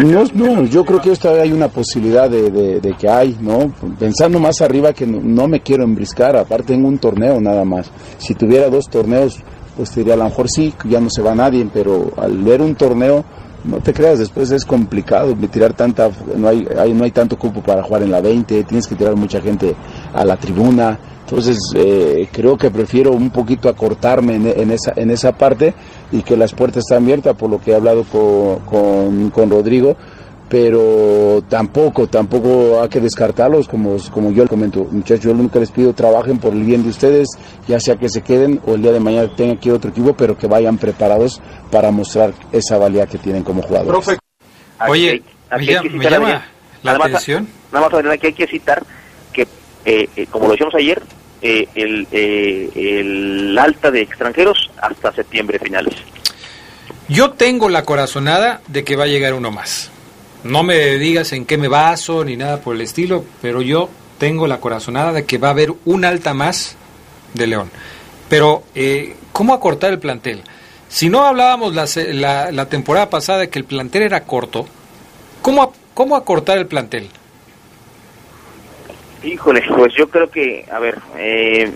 [0.05, 3.73] No, no, yo creo que esta hay una posibilidad de, que hay, ¿no?
[3.99, 7.91] Pensando más arriba que no, no, me quiero embriscar, aparte tengo un torneo nada más.
[8.19, 9.39] Si tuviera dos torneos,
[9.77, 12.75] pues diría a lo mejor sí, ya no se va nadie, pero al ver un
[12.75, 13.25] torneo,
[13.67, 17.63] no te creas, después es complicado tirar tanta, no hay, hay, no hay tanto cupo
[17.63, 19.75] para jugar en la 20, tienes que tirar mucha gente
[20.13, 25.11] a la tribuna, entonces eh, creo que prefiero un poquito acortarme en, en, esa, en
[25.11, 25.75] esa parte
[26.13, 29.97] y que las puertas están abiertas por lo que he hablado con, con, con Rodrigo,
[30.49, 35.71] pero tampoco, tampoco hay que descartarlos, como, como yo les comento, muchachos, yo nunca les
[35.71, 37.29] pido trabajen por el bien de ustedes,
[37.67, 39.91] ya sea que se queden o el día de mañana tengan que ir a otro
[39.91, 41.41] equipo, pero que vayan preparados
[41.71, 43.91] para mostrar esa valía que tienen como jugadores.
[43.91, 44.19] Profe,
[44.89, 46.45] Oye, aquí, aquí me, me llama
[46.83, 47.49] la nada atención.
[47.73, 48.85] Más, nada más, aquí hay que citar
[49.33, 49.43] que,
[49.85, 51.03] eh, eh, como lo decíamos ayer,
[51.43, 55.95] eh, el, el alta de extranjeros hasta septiembre finales.
[57.09, 59.91] Yo tengo la corazonada de que va a llegar uno más.
[60.45, 64.47] No me digas en qué me baso ni nada por el estilo, pero yo tengo
[64.47, 66.77] la corazonada de que va a haber un alta más
[67.35, 67.71] de León.
[68.29, 70.43] Pero, eh, ¿cómo acortar el plantel?
[70.89, 74.67] Si no hablábamos la, la, la, temporada pasada de que el plantel era corto,
[75.43, 77.09] ¿cómo, cómo acortar el plantel?
[79.23, 81.73] Híjole, pues yo creo que, a ver, eh,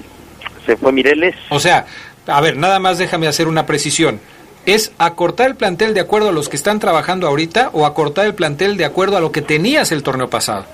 [0.64, 1.34] se fue Mireles.
[1.50, 1.86] O sea,
[2.26, 4.20] a ver, nada más déjame hacer una precisión.
[4.66, 8.34] ¿Es acortar el plantel de acuerdo a los que están trabajando ahorita o acortar el
[8.34, 10.66] plantel de acuerdo a lo que tenías el torneo pasado?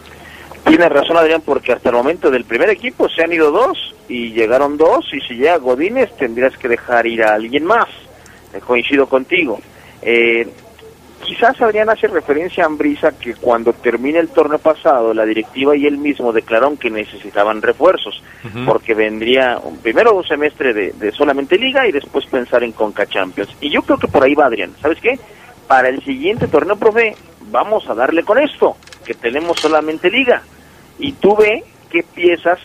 [0.66, 4.32] Tienes razón, Adrián, porque hasta el momento del primer equipo se han ido dos y
[4.32, 5.07] llegaron dos.
[5.12, 7.87] Y si llega Godínez, tendrías que dejar ir a alguien más.
[8.53, 9.61] Eh, coincido contigo.
[10.03, 10.49] Eh,
[11.25, 15.87] quizás Adrián hace referencia a Ambrisa que cuando termine el torneo pasado, la directiva y
[15.87, 18.23] él mismo declararon que necesitaban refuerzos,
[18.64, 23.07] porque vendría un- primero un semestre de, de solamente Liga y después pensar en Conca
[23.07, 23.51] Champions.
[23.61, 24.73] Y yo creo que por ahí va Adrián.
[24.81, 25.19] ¿Sabes qué?
[25.67, 27.17] Para el siguiente torneo, profe,
[27.51, 30.43] vamos a darle con esto, que tenemos solamente Liga.
[30.99, 32.59] Y tú ve qué piezas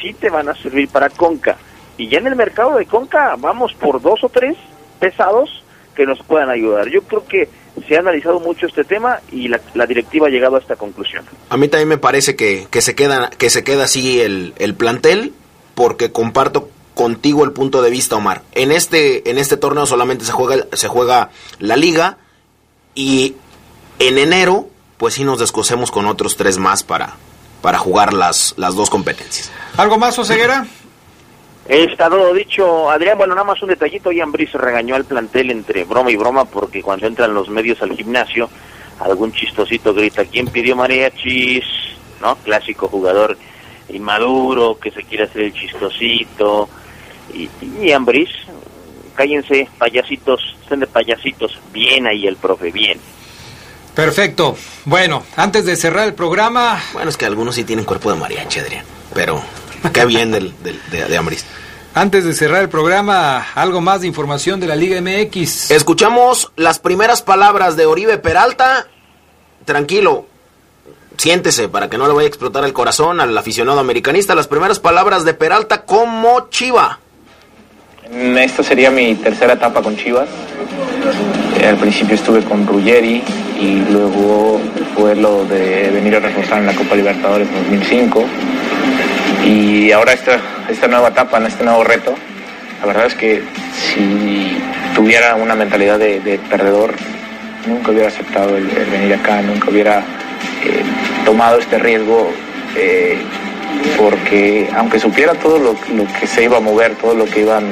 [0.00, 1.56] sí te van a servir para Conca.
[1.96, 4.56] Y ya en el mercado de Conca vamos por dos o tres
[5.00, 5.62] pesados
[5.96, 6.88] que nos puedan ayudar.
[6.88, 7.48] Yo creo que
[7.86, 11.24] se ha analizado mucho este tema y la, la directiva ha llegado a esta conclusión.
[11.48, 14.74] A mí también me parece que, que se queda que se queda así el, el
[14.74, 15.32] plantel
[15.74, 18.42] porque comparto contigo el punto de vista Omar.
[18.52, 22.18] En este en este torneo solamente se juega se juega la liga
[22.94, 23.34] y
[23.98, 27.16] en enero pues sí nos descosemos con otros tres más para
[27.60, 29.50] para jugar las las dos competencias.
[29.76, 30.66] ¿Algo más, Oseguera?
[31.66, 33.16] Está todo dicho, Adrián.
[33.16, 34.10] Bueno, nada más un detallito.
[34.10, 37.96] Hoy Ambris regañó al plantel entre broma y broma porque cuando entran los medios al
[37.96, 38.50] gimnasio,
[39.00, 41.64] algún chistosito grita, ¿quién pidió mariachis?
[42.20, 42.36] ¿No?
[42.36, 43.36] Clásico jugador
[43.88, 46.68] inmaduro que se quiere hacer el chistosito.
[47.32, 47.48] Y,
[47.82, 48.28] y Ambris,
[49.14, 51.58] cállense, payasitos, estén de payasitos.
[51.72, 53.00] Bien ahí el profe, bien.
[53.94, 54.56] Perfecto.
[54.84, 56.82] Bueno, antes de cerrar el programa...
[56.92, 58.84] Bueno, es que algunos sí tienen cuerpo de mariachi, Adrián,
[59.14, 59.40] pero
[59.92, 61.36] qué bien del, del- de, de.
[61.96, 65.70] Antes de cerrar el programa, algo más de información de la Liga MX.
[65.70, 68.88] Escuchamos las primeras palabras de Oribe Peralta.
[69.64, 70.26] Tranquilo,
[71.16, 74.34] siéntese para que no le vaya a explotar el corazón al aficionado americanista.
[74.34, 76.98] Las primeras palabras de Peralta como Chiva.
[78.12, 80.28] Esta sería mi tercera etapa con Chivas.
[81.60, 83.22] Eh, Al principio estuve con Ruggeri
[83.60, 84.60] y luego
[84.96, 88.24] fue lo de venir a reforzar en la Copa Libertadores en 2005.
[89.44, 90.38] Y ahora esta,
[90.68, 92.14] esta nueva etapa, en este nuevo reto,
[92.80, 93.42] la verdad es que
[93.72, 94.56] si
[94.94, 96.94] tuviera una mentalidad de, de perdedor,
[97.66, 99.98] nunca hubiera aceptado el, venir acá, nunca hubiera
[100.64, 100.82] eh,
[101.24, 102.30] tomado este riesgo.
[102.76, 103.18] eh,
[103.98, 105.76] porque aunque supiera todo lo,
[106.20, 107.64] que se iba a mover, todo lo que iban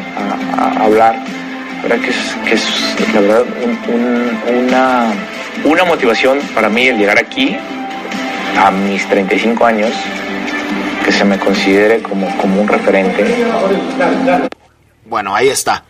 [0.58, 1.14] a, hablar,
[1.76, 5.06] la verdad que es, que es la verdad un- un- una,
[5.64, 7.56] una motivación para mí el llegar aquí
[8.58, 9.90] a mis 35 años,
[11.02, 13.24] que se me considere como, como un referente.
[15.04, 15.84] Bueno, ahí está.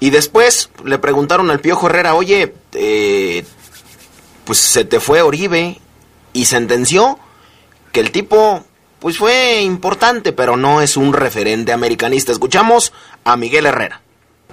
[0.00, 3.44] Y después le preguntaron al Piojo Herrera, oye, eh,
[4.44, 5.78] pues se te fue Oribe
[6.32, 7.18] y sentenció
[7.92, 8.64] que el tipo
[8.98, 12.32] pues fue importante, pero no es un referente americanista.
[12.32, 12.92] Escuchamos
[13.22, 14.00] a Miguel Herrera.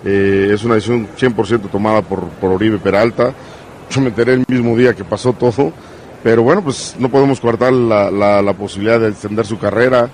[0.03, 3.33] Eh, es una decisión 100% tomada por, por Oribe Peralta.
[3.89, 5.71] Yo me enteré el mismo día que pasó todo,
[6.23, 10.09] pero bueno, pues no podemos cortar la, la- posibilidad de extender su carrera.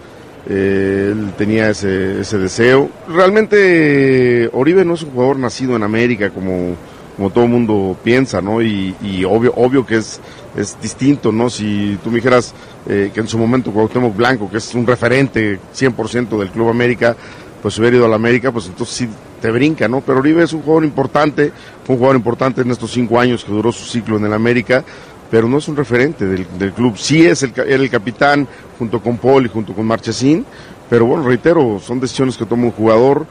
[0.49, 2.89] Eh, él tenía ese, ese deseo.
[3.07, 6.75] Realmente Oribe no es un jugador nacido en América como,
[7.15, 8.61] como todo mundo piensa, ¿no?
[8.61, 10.21] Y, y obvio, obvio que es,
[10.55, 11.49] es distinto, ¿no?
[11.49, 12.53] Si tú me dijeras
[12.87, 17.15] eh, que en su momento Cuauhtémoc Blanco, que es un referente 100% del Club América,
[17.61, 19.09] pues hubiera ido a la América, pues entonces sí
[19.41, 20.01] te brinca, ¿no?
[20.01, 21.51] Pero Oribe es un jugador importante,
[21.83, 24.83] fue un jugador importante en estos cinco años que duró su ciclo en el América,
[25.31, 26.97] pero no es un referente del, del club.
[26.97, 28.47] Sí es el, ca- era el capitán
[28.77, 30.45] junto con Paul y junto con Marchesín,
[30.89, 33.27] pero bueno, reitero, son decisiones que toma un jugador.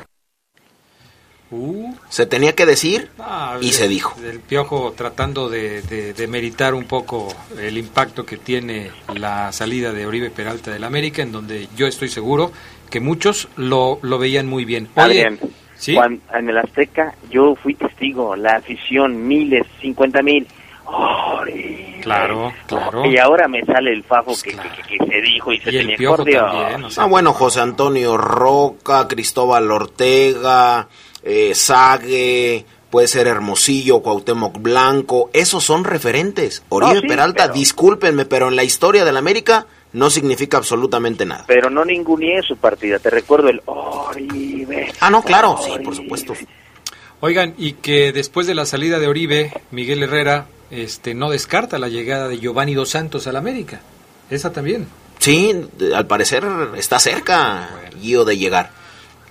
[2.09, 4.17] Se tenía que decir Ah, y el- se dijo.
[4.23, 7.29] El Piojo tratando de, de, de meritar un poco
[7.59, 12.09] el impacto que tiene la salida de Oribe Peralta del América, en donde yo estoy
[12.09, 12.51] seguro
[12.91, 14.89] que muchos lo, lo veían muy bien.
[14.97, 15.39] Oye, Adrián,
[15.77, 15.97] ¿sí?
[16.35, 20.47] en el Azteca yo fui testigo, la afición, miles, cincuenta mil.
[20.85, 21.86] Oribe.
[22.07, 23.05] Claro, claro.
[23.05, 25.79] Y ahora me sale el fajo que, que- que- que se dijo y se Y
[25.79, 26.43] tenía Piojo por Dios.
[26.53, 30.89] también, Ah, bueno, José Antonio Roca, Cristóbal Ortega,
[31.25, 36.63] eh, Sague, puede ser Hermosillo, Cuauhtémoc Blanco, esos son referentes.
[36.69, 41.45] Oribe No, sí, Peralta, discúlpenme, pero en la historia del América no significa absolutamente nada.
[41.49, 44.93] Pero no ninguneé su partida, te recuerdo el Oribe.
[45.01, 46.35] Ah, no, claro, sí, por supuesto.
[47.21, 51.89] Oigan, y que después de la salida de Oribe, Miguel Herrera este, no descarta la
[51.89, 53.81] llegada de Giovanni Dos Santos al América.
[54.31, 54.87] Esa también.
[55.19, 56.45] Sí, al parecer
[56.77, 57.69] está cerca
[58.01, 58.71] Gio de llegar.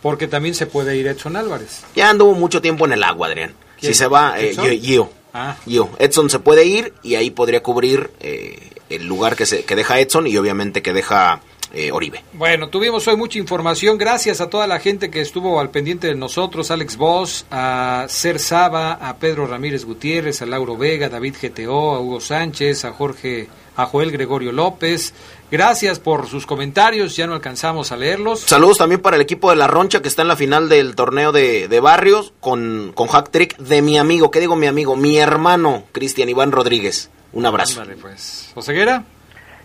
[0.02, 1.84] Porque también se puede ir Edson Álvarez.
[1.96, 3.54] Ya anduvo mucho tiempo en el agua, Adrián.
[3.80, 3.94] ¿Quién?
[3.94, 5.10] Si se va, eh, Gio.
[5.34, 5.58] Ah.
[5.66, 5.90] Gio.
[6.00, 10.00] Edson se puede ir y ahí podría cubrir eh, el lugar que, se, que deja
[10.00, 11.42] Edson y obviamente que deja
[11.74, 12.24] eh, Oribe.
[12.34, 13.98] Bueno, tuvimos hoy mucha información.
[13.98, 18.40] Gracias a toda la gente que estuvo al pendiente de nosotros, Alex Voss, a Ser
[18.40, 23.48] Saba, a Pedro Ramírez Gutiérrez, a Lauro Vega, David GTO, a Hugo Sánchez, a Jorge,
[23.76, 25.14] a Joel Gregorio López.
[25.52, 28.42] Gracias por sus comentarios, ya no alcanzamos a leerlos.
[28.42, 31.32] Saludos también para el equipo de La Roncha que está en la final del torneo
[31.32, 34.96] de, de barrios con, con hack trick de mi amigo, ¿qué digo mi amigo?
[34.96, 37.10] Mi hermano Cristian Iván Rodríguez.
[37.34, 37.80] Un abrazo.
[37.82, 38.50] Vale, pues.
[38.56, 39.04] ¿Joseguera?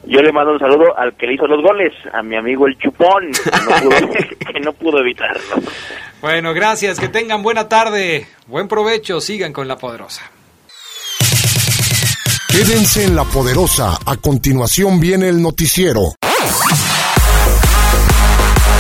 [0.04, 2.76] Yo le mando un saludo al que le hizo los goles, a mi amigo el
[2.78, 4.12] Chupón, que no pudo,
[4.52, 5.56] que no pudo evitarlo.
[6.20, 10.30] Bueno, gracias, que tengan buena tarde, buen provecho, sigan con la poderosa.
[12.48, 16.00] Quédense en la poderosa, a continuación viene el noticiero.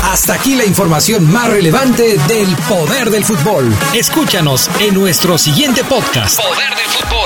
[0.02, 3.72] Hasta aquí la información más relevante del poder del fútbol.
[3.94, 6.40] Escúchanos en nuestro siguiente podcast.
[6.40, 7.19] Poder del fútbol.